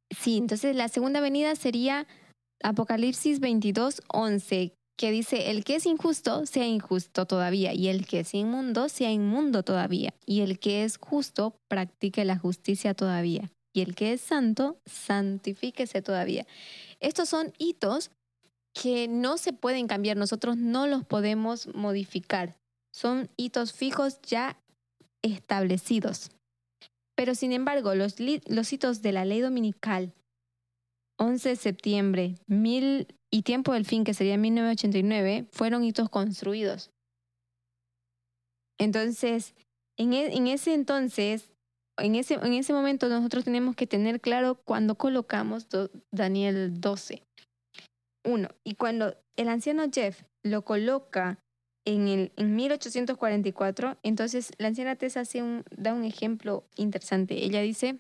[0.09, 2.07] sí, entonces la segunda venida sería
[2.63, 8.19] Apocalipsis 22, 11, que dice, el que es injusto sea injusto todavía, y el que
[8.19, 13.81] es inmundo sea inmundo todavía, y el que es justo practique la justicia todavía, y
[13.81, 16.45] el que es santo santifíquese todavía.
[16.99, 18.11] Estos son hitos
[18.73, 22.55] que no se pueden cambiar, nosotros no los podemos modificar.
[22.93, 24.57] Son hitos fijos ya
[25.21, 26.31] establecidos.
[27.15, 30.13] Pero sin embargo, los, los hitos de la ley dominical,
[31.19, 36.89] 11 de septiembre, mil y tiempo del fin, que sería 1989, fueron hitos construidos.
[38.79, 39.53] Entonces,
[39.97, 41.51] en, e- en ese entonces,
[41.99, 45.67] en ese, en ese momento nosotros tenemos que tener claro cuando colocamos
[46.11, 47.23] Daniel 12.
[48.23, 51.39] Uno, y cuando el anciano Jeff lo coloca
[51.85, 57.43] en, el, en 1844, entonces la anciana Tess hace un, da un ejemplo interesante.
[57.43, 57.97] Ella dice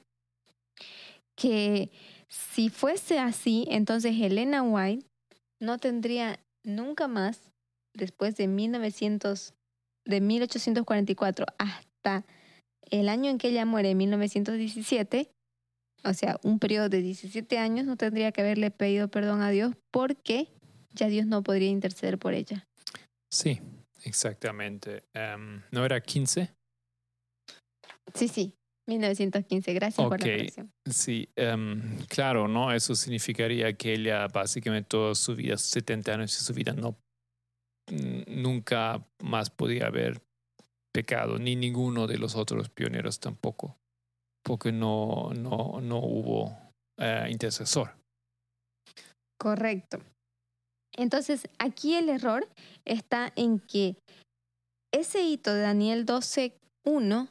[1.35, 1.89] que
[2.27, 5.05] si fuese así, entonces Helena White
[5.59, 7.51] no tendría nunca más,
[7.95, 9.53] después de 1900,
[10.05, 12.25] de 1844 hasta
[12.89, 15.29] el año en que ella muere, en 1917,
[16.03, 19.75] o sea, un periodo de 17 años, no tendría que haberle pedido perdón a Dios
[19.91, 20.49] porque
[20.93, 22.67] ya Dios no podría interceder por ella.
[23.31, 23.61] Sí,
[24.03, 25.03] exactamente.
[25.13, 26.53] Em, ¿No era 15?
[28.13, 28.53] Sí, sí,
[28.87, 29.73] 1915.
[29.73, 30.71] Gracias por la corrección.
[30.89, 32.73] Sí, em, claro, ¿no?
[32.73, 36.97] Eso significaría que ella básicamente toda su vida, 70 años de su vida, no
[37.91, 40.21] nunca más podía haber
[40.93, 43.77] pecado, ni ninguno de los otros pioneros tampoco,
[44.43, 46.57] porque no, no, no hubo
[46.99, 47.91] eh, intercesor.
[49.39, 49.99] Correcto.
[50.95, 52.47] Entonces, aquí el error
[52.85, 53.95] está en que
[54.93, 57.29] ese hito de Daniel 12.1,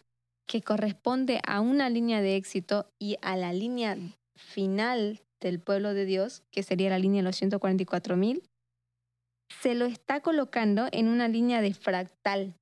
[0.49, 3.97] que corresponde a una línea de éxito y a la línea
[4.37, 8.43] final del pueblo de Dios, que sería la línea de los 144.000,
[9.61, 12.55] se lo está colocando en una línea de fractal.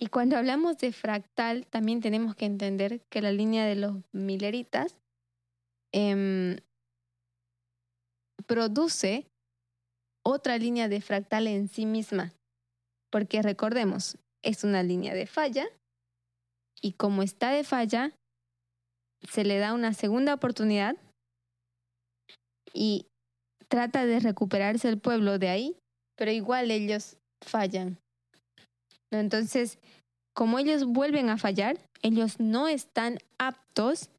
[0.00, 4.96] Y cuando hablamos de fractal, también tenemos que entender que la línea de los mileritas
[5.92, 6.58] em,
[8.46, 9.26] produce
[10.24, 12.32] otra línea de fractal en sí misma.
[13.10, 15.66] Porque recordemos, es una línea de falla
[16.80, 18.12] y como está de falla,
[19.28, 20.96] se le da una segunda oportunidad
[22.72, 23.06] y
[23.66, 25.76] trata de recuperarse el pueblo de ahí,
[26.16, 27.98] pero igual ellos fallan.
[29.10, 29.78] Entonces,
[30.34, 34.10] como ellos vuelven a fallar, ellos no están aptos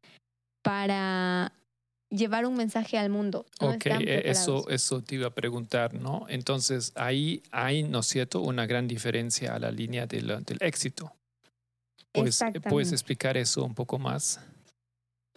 [0.64, 1.54] para
[2.10, 3.46] llevar un mensaje al mundo.
[3.62, 6.26] No ok, eh, eso, eso te iba a preguntar, ¿no?
[6.28, 11.14] Entonces, ahí hay, ¿no es cierto?, una gran diferencia a la línea del éxito.
[12.12, 12.96] ¿Puedes, ¿Puedes Exactamente.
[12.96, 14.40] explicar eso un poco más?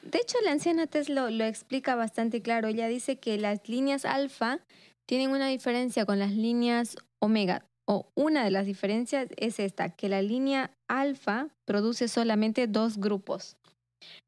[0.02, 2.68] De hecho, la anciana Tess lo, lo explica bastante claro.
[2.68, 4.58] Ella dice que las líneas alfa
[5.06, 7.64] tienen una diferencia con las líneas omega.
[7.88, 13.56] O una de las diferencias es esta, que la línea alfa produce solamente dos grupos,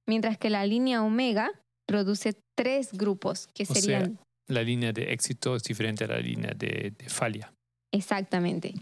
[0.08, 1.52] mientras que la línea omega
[1.86, 6.18] produce tres grupos, que O sea, serían La línea de éxito es diferente a la
[6.18, 7.52] línea de, de falla.
[7.92, 8.74] exactamente.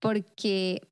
[0.00, 0.82] Porque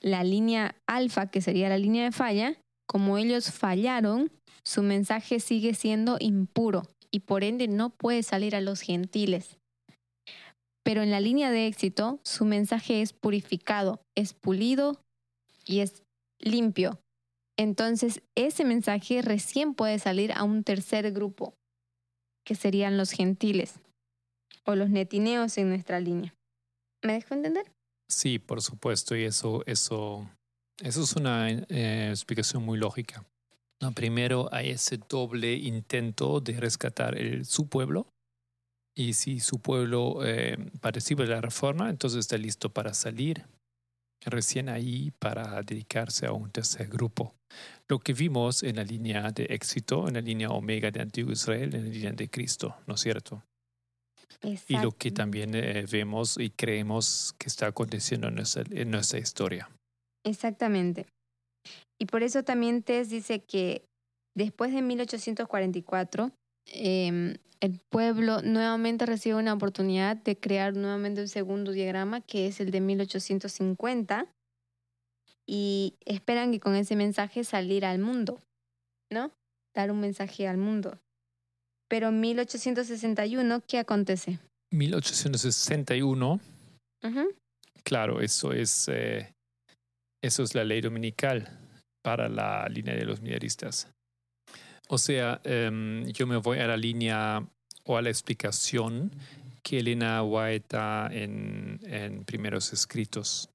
[0.00, 2.56] la línea alfa, que sería la línea de falla,
[2.88, 4.30] como ellos fallaron,
[4.64, 9.58] su mensaje sigue siendo impuro y por ende no puede salir a los gentiles.
[10.86, 15.00] Pero en la línea de éxito, su mensaje es purificado, es pulido
[15.64, 16.04] y es
[16.38, 17.00] limpio.
[17.58, 21.54] Entonces, ese mensaje recién puede salir a un tercer grupo,
[22.46, 23.80] que serían los gentiles
[24.64, 26.32] o los netineos en nuestra línea.
[27.02, 27.64] ¿Me dejo entender?
[28.08, 30.30] Sí, por supuesto, y eso, eso,
[30.80, 33.24] eso es una eh, explicación muy lógica.
[33.82, 38.06] No, primero hay ese doble intento de rescatar el- su pueblo,
[38.96, 43.44] y si su pueblo eh, participa de la reforma, entonces está listo para salir
[44.24, 47.34] recién ahí para dedicarse a un tercer grupo.
[47.88, 51.74] Lo que vimos en la línea de éxito, en la línea omega de Antiguo Israel,
[51.74, 53.42] en la línea de Cristo, ¿no es cierto?
[54.42, 55.14] Y lo que Exacto.
[55.14, 59.70] también eh, vemos y creemos que está aconteciendo en nuestra, en nuestra historia.
[60.24, 61.06] Exactamente.
[62.00, 63.84] Y por eso también Tess dice que
[64.34, 66.32] después de 1844,
[66.66, 72.60] em, el pueblo nuevamente recibe una oportunidad de crear nuevamente un segundo diagrama, que es
[72.60, 74.26] el de 1850,
[75.46, 78.40] y esperan que con ese mensaje salir al mundo,
[79.10, 79.32] ¿no?
[79.74, 80.98] Dar un mensaje al mundo.
[81.88, 84.38] Pero en 1861, ¿qué acontece?
[84.72, 86.40] 1861,
[87.04, 87.34] Ujú.
[87.84, 89.32] claro, eso es, eh,
[90.22, 91.48] eso es la ley dominical
[92.02, 93.88] para la línea de los mineristas.
[94.88, 97.44] O sea, em, yo me voy a la línea
[97.84, 99.10] o a la explicación
[99.62, 103.48] que Elena White da en, en primeros escritos.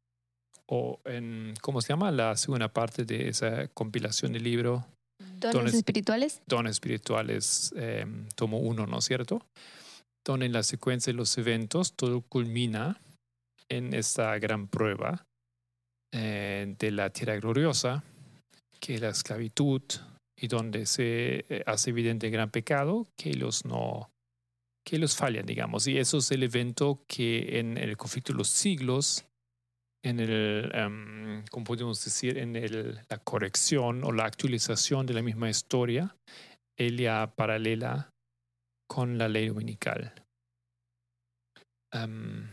[0.67, 2.11] O en, ¿cómo se llama?
[2.11, 4.85] La segunda parte de esa compilación del libro,
[5.39, 6.41] Dones Dones- espirituales.
[6.47, 9.41] Dones Espirituales, em, tomo uno, ¿no es cierto?
[10.25, 12.99] Donde en la secuencia de los eventos todo culmina
[13.69, 15.23] en esta gran prueba
[16.13, 18.03] eh, de la tierra gloriosa,
[18.79, 19.81] que es la esclavitud,
[20.41, 24.09] y donde se eh, hace evidente el gran pecado, que ellos no,
[24.83, 25.87] que ellos fallan, digamos.
[25.87, 29.27] Y eso es el evento que en el conflicto de los siglos,
[30.03, 32.39] en el, em, ¿cómo podemos decir?
[32.39, 36.15] En el, la corrección o la actualización de la misma historia,
[36.75, 38.09] ella paralela
[38.89, 40.11] con la ley dominical.
[41.93, 42.49] Em,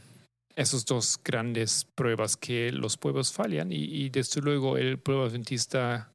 [0.55, 6.13] esas dos grandes pruebas que los pueblos fallan y, y desde luego el pueblo adventista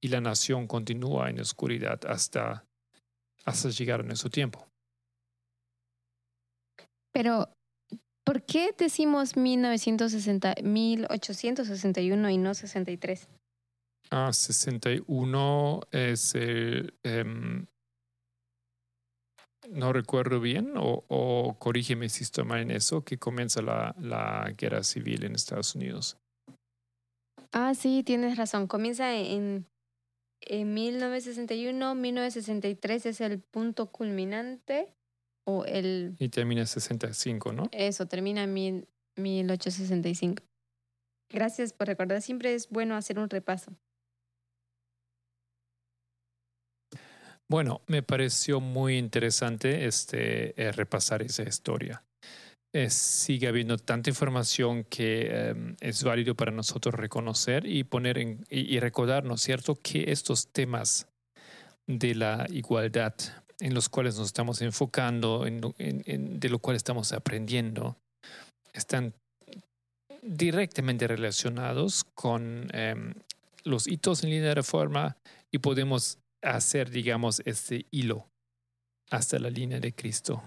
[0.00, 2.64] y la nación continúa en oscuridad hasta,
[3.44, 4.66] hasta llegar a nuestro tiempo.
[7.12, 7.48] Pero,
[8.24, 13.28] ¿por qué decimos 1960, 1861 y no 63?
[14.10, 16.94] Ah, 61 es el...
[17.02, 17.66] em,
[19.68, 24.52] no recuerdo bien, o, o corrígeme si estoy mal en eso, que comienza la, la
[24.56, 26.16] guerra civil en Estados Unidos.
[27.52, 28.66] Ah, sí, tienes razón.
[28.66, 29.66] Comienza en,
[30.42, 34.94] en 1961, 1963 es el punto culminante
[35.44, 37.64] o el Y termina en 65, ¿no?
[37.72, 40.42] eso termina en mil- 1865.
[41.30, 42.22] Gracias por recordar.
[42.22, 43.72] Siempre es bueno hacer un repaso.
[47.48, 52.04] Bueno, me pareció muy interesante este, eh, repasar esa historia.
[52.72, 58.44] Eh, sigue habiendo tanta información que em, es válido para nosotros reconocer y poner en,
[58.48, 61.08] y, recordarnos, ¿cierto?, que estos temas
[61.88, 63.14] de la igualdad
[63.58, 67.96] en los cuales nos estamos enfocando, en- en- de lo cual estamos aprendiendo,
[68.72, 69.14] están
[70.22, 73.14] directamente relacionados con em,
[73.64, 75.16] los hitos en línea de reforma
[75.50, 78.28] y podemos hacer, digamos, este hilo
[79.10, 80.40] hasta la línea de Cristo.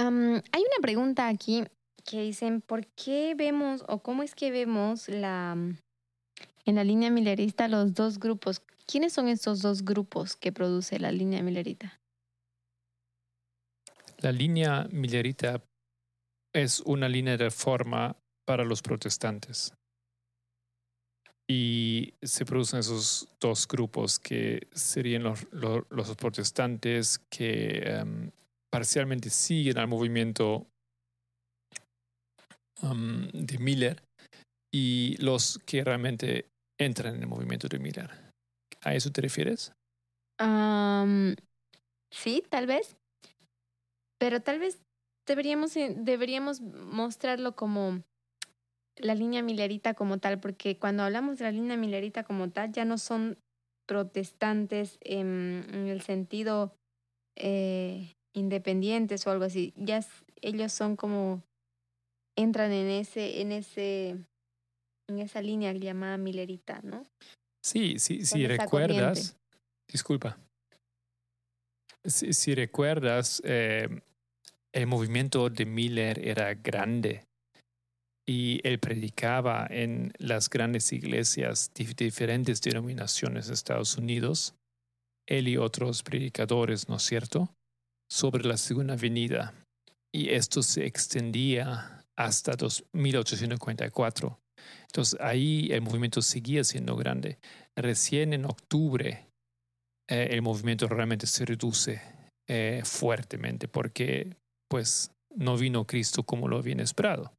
[0.00, 1.64] Hay una pregunta aquí
[2.04, 5.56] que dicen, ¿por qué vemos o cómo es que vemos la
[6.64, 8.62] en la línea millerista los dos grupos?
[8.86, 12.00] ¿Quiénes son estos dos grupos que produce la línea millerita?
[14.20, 15.62] La línea millerita
[16.54, 19.72] es una línea de reforma para los protestantes.
[21.50, 28.30] Y se producen esos dos grupos que serían los, los- los protestantes que em,
[28.70, 30.66] parcialmente siguen al movimiento
[32.80, 34.02] de Miller
[34.72, 36.46] y los que realmente
[36.78, 38.10] entran en el movimiento de Miller.
[38.82, 39.72] ¿A eso te refieres?
[42.10, 42.96] Sí, tal vez.
[44.18, 44.82] Pero tal vez
[45.26, 48.02] deberíamos, eh, deberíamos mostrarlo como
[48.96, 52.84] la línea millerita como tal, porque cuando hablamos de la línea millerita como tal, ya
[52.84, 53.38] no son
[53.86, 56.74] protestantes en, en el sentido
[57.36, 59.72] eh, independientes o algo así.
[59.76, 60.04] Ya
[60.40, 61.42] ellos son como
[62.36, 64.16] entran en ese, en ese,
[65.08, 67.02] en esa línea llamada millerita, ¿no?
[67.64, 69.36] Sí, sí, esa recuerdas,
[69.90, 70.38] disculpa,
[72.04, 73.88] si, si recuerdas, eh,
[74.72, 77.26] el movimiento de Miller era grande
[78.26, 84.54] y él predicaba en las grandes iglesias de diferentes denominaciones de Estados Unidos,
[85.26, 87.54] él y otros predicadores, ¿no es cierto?,
[88.10, 89.54] sobre la segunda venida.
[90.14, 94.38] Y esto se extendía hasta dos- 1844.
[94.86, 97.38] Entonces ahí el movimiento seguía siendo grande.
[97.76, 99.26] Recién en octubre
[100.10, 102.00] eh, el movimiento realmente se reduce
[102.48, 104.34] eh, fuertemente porque
[104.70, 107.32] pues no vino Cristo como lo habían esperado.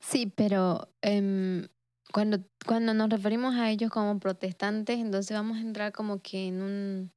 [0.00, 1.66] Sí, pero em,
[2.12, 6.62] cuando, cuando nos referimos a ellos como protestantes, entonces vamos a entrar como que en
[6.62, 7.10] un,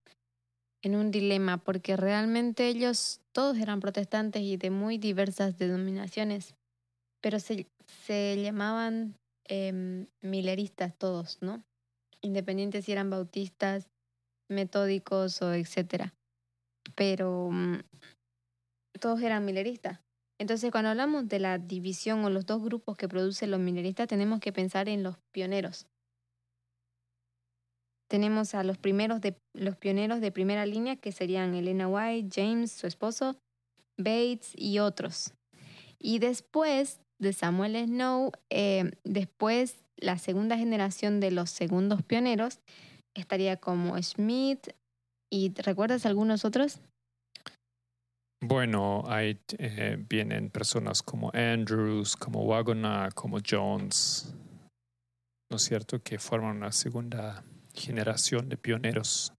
[0.83, 6.55] en un dilema, porque realmente ellos todos eran protestantes y de muy diversas denominaciones,
[7.21, 7.67] pero se,
[8.05, 9.15] se llamaban
[9.45, 11.63] em, mileristas todos, ¿no?
[12.21, 13.89] Independientes si eran bautistas,
[14.49, 16.13] metódicos o etcétera.
[16.95, 17.79] Pero mm,
[18.99, 19.99] todos eran mineristas.
[20.39, 24.39] Entonces, cuando hablamos de la división o los dos grupos que producen los mineristas, tenemos
[24.39, 25.87] que pensar en los pioneros.
[28.09, 32.71] Tenemos a los primeros de los pioneros de primera línea que serían Elena White, James,
[32.71, 33.37] su esposo,
[33.97, 35.33] Bates y otros.
[35.99, 42.59] Y después de Samuel Snow, eh, después la segunda generación de los segundos pioneros
[43.15, 44.69] estaría como Smith
[45.31, 46.79] y ¿recuerdas algunos otros?
[48.41, 54.31] Bueno, ahí eh, vienen personas como Andrews, como Wagoner, como Jones,
[55.49, 56.01] ¿no es cierto?
[56.03, 57.43] Que forman una segunda
[57.77, 59.33] generación de pioneros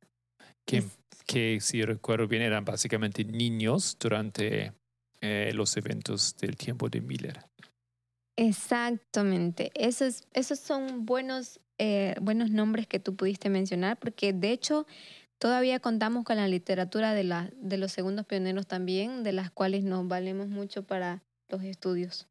[0.66, 0.84] que,
[1.26, 4.72] que si recuerdo bien, eran básicamente niños durante
[5.20, 7.44] eh, los eventos del tiempo de Miller.
[8.36, 9.72] Exactamente.
[9.74, 14.86] Esos, esos son buenos, eh, buenos nombres que tú pudiste mencionar, porque de hecho
[15.38, 19.82] todavía contamos con la literatura de, la, de los segundos pioneros también, de las cuales
[19.82, 22.28] nos valemos mucho para los estudios.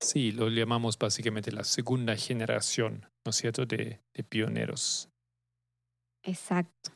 [0.00, 5.08] Sí, lo llamamos básicamente la segunda generación, ¿no es cierto?, de, de pioneros.
[6.22, 6.90] Exacto.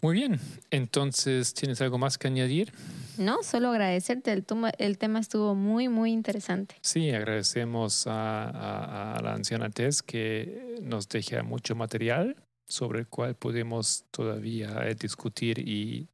[0.00, 0.40] Muy bien,
[0.72, 2.72] entonces, ¿tienes algo más que añadir?
[3.18, 4.44] No, solo agradecerte, el,
[4.78, 6.74] el tema estuvo muy, muy interesante.
[6.80, 12.34] Sí, agradecemos a, a, la anciana Tess que nos deja mucho material
[12.68, 16.08] sobre el cual podemos todavía eh, discutir y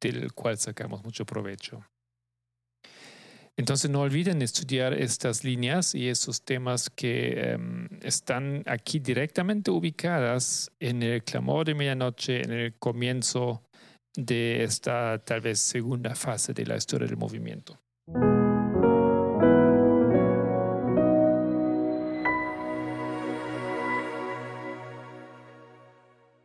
[0.00, 1.84] del cual sacamos mucho provecho.
[3.56, 10.72] Entonces no olviden estudiar estas líneas y esos temas que em, están aquí directamente ubicadas
[10.80, 13.62] en el clamor de medianoche, en el comienzo
[14.16, 17.78] de esta tal vez segunda fase de la historia del movimiento.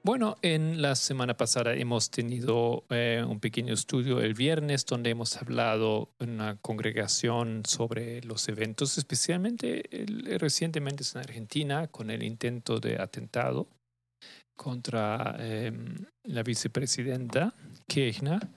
[0.09, 5.37] Bueno, en la semana pasada hemos tenido eh, un pequeño estudio el viernes donde hemos
[5.37, 9.87] hablado en una congregación sobre los eventos, especialmente
[10.39, 13.67] recientemente en Argentina con el intento de atentado
[14.57, 17.53] contra em, la vicepresidenta
[17.87, 18.47] Kirchner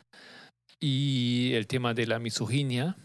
[0.80, 2.96] y el tema de la misoginia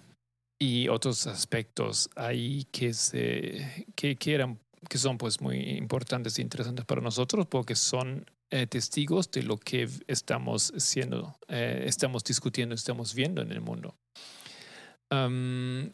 [0.58, 6.42] y otros aspectos ahí que, se, que, que eran que son pues muy importantes e
[6.42, 12.76] interesantes para nosotros porque son eh, testigos de lo que estamos siendo, eh, estamos discutiendo,
[12.76, 13.96] estamos viendo en el mundo.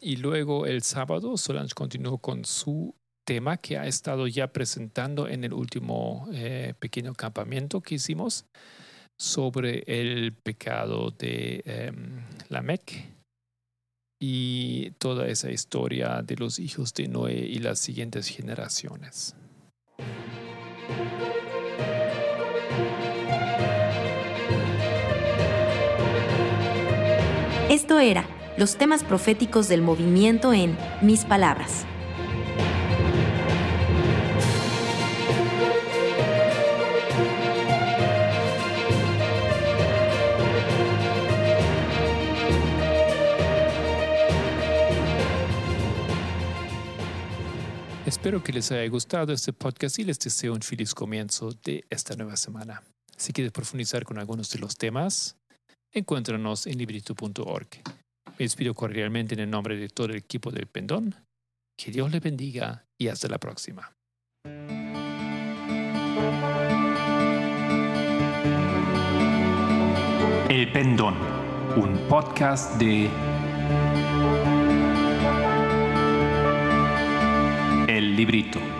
[0.02, 2.96] y luego el sábado Solange continuó con su
[3.26, 8.46] tema que ha estado ya presentando en el último eh, pequeño campamento que hicimos
[9.18, 12.64] sobre el pecado de em, la
[14.20, 19.36] y toda esa historia de los hijos de Noé y las siguientes generaciones.
[27.74, 28.24] Esto era
[28.56, 31.88] los temas proféticos del movimiento en Mis Palabras.
[48.06, 52.16] Espero que les haya gustado este podcast y les deseo un feliz comienzo de esta
[52.16, 52.84] nueva semana.
[53.18, 55.38] Si quieres profundizar con algunos de los temas,
[55.94, 57.68] encuéntranos en librito.org.
[58.26, 61.16] Me despido cordialmente en el nombre de todo el equipo del Pendón.
[61.78, 63.94] Que Dios le bendiga y hasta la próxima.
[70.50, 71.16] El Pendón,
[71.78, 73.10] un podcast de
[77.88, 78.73] El Librito.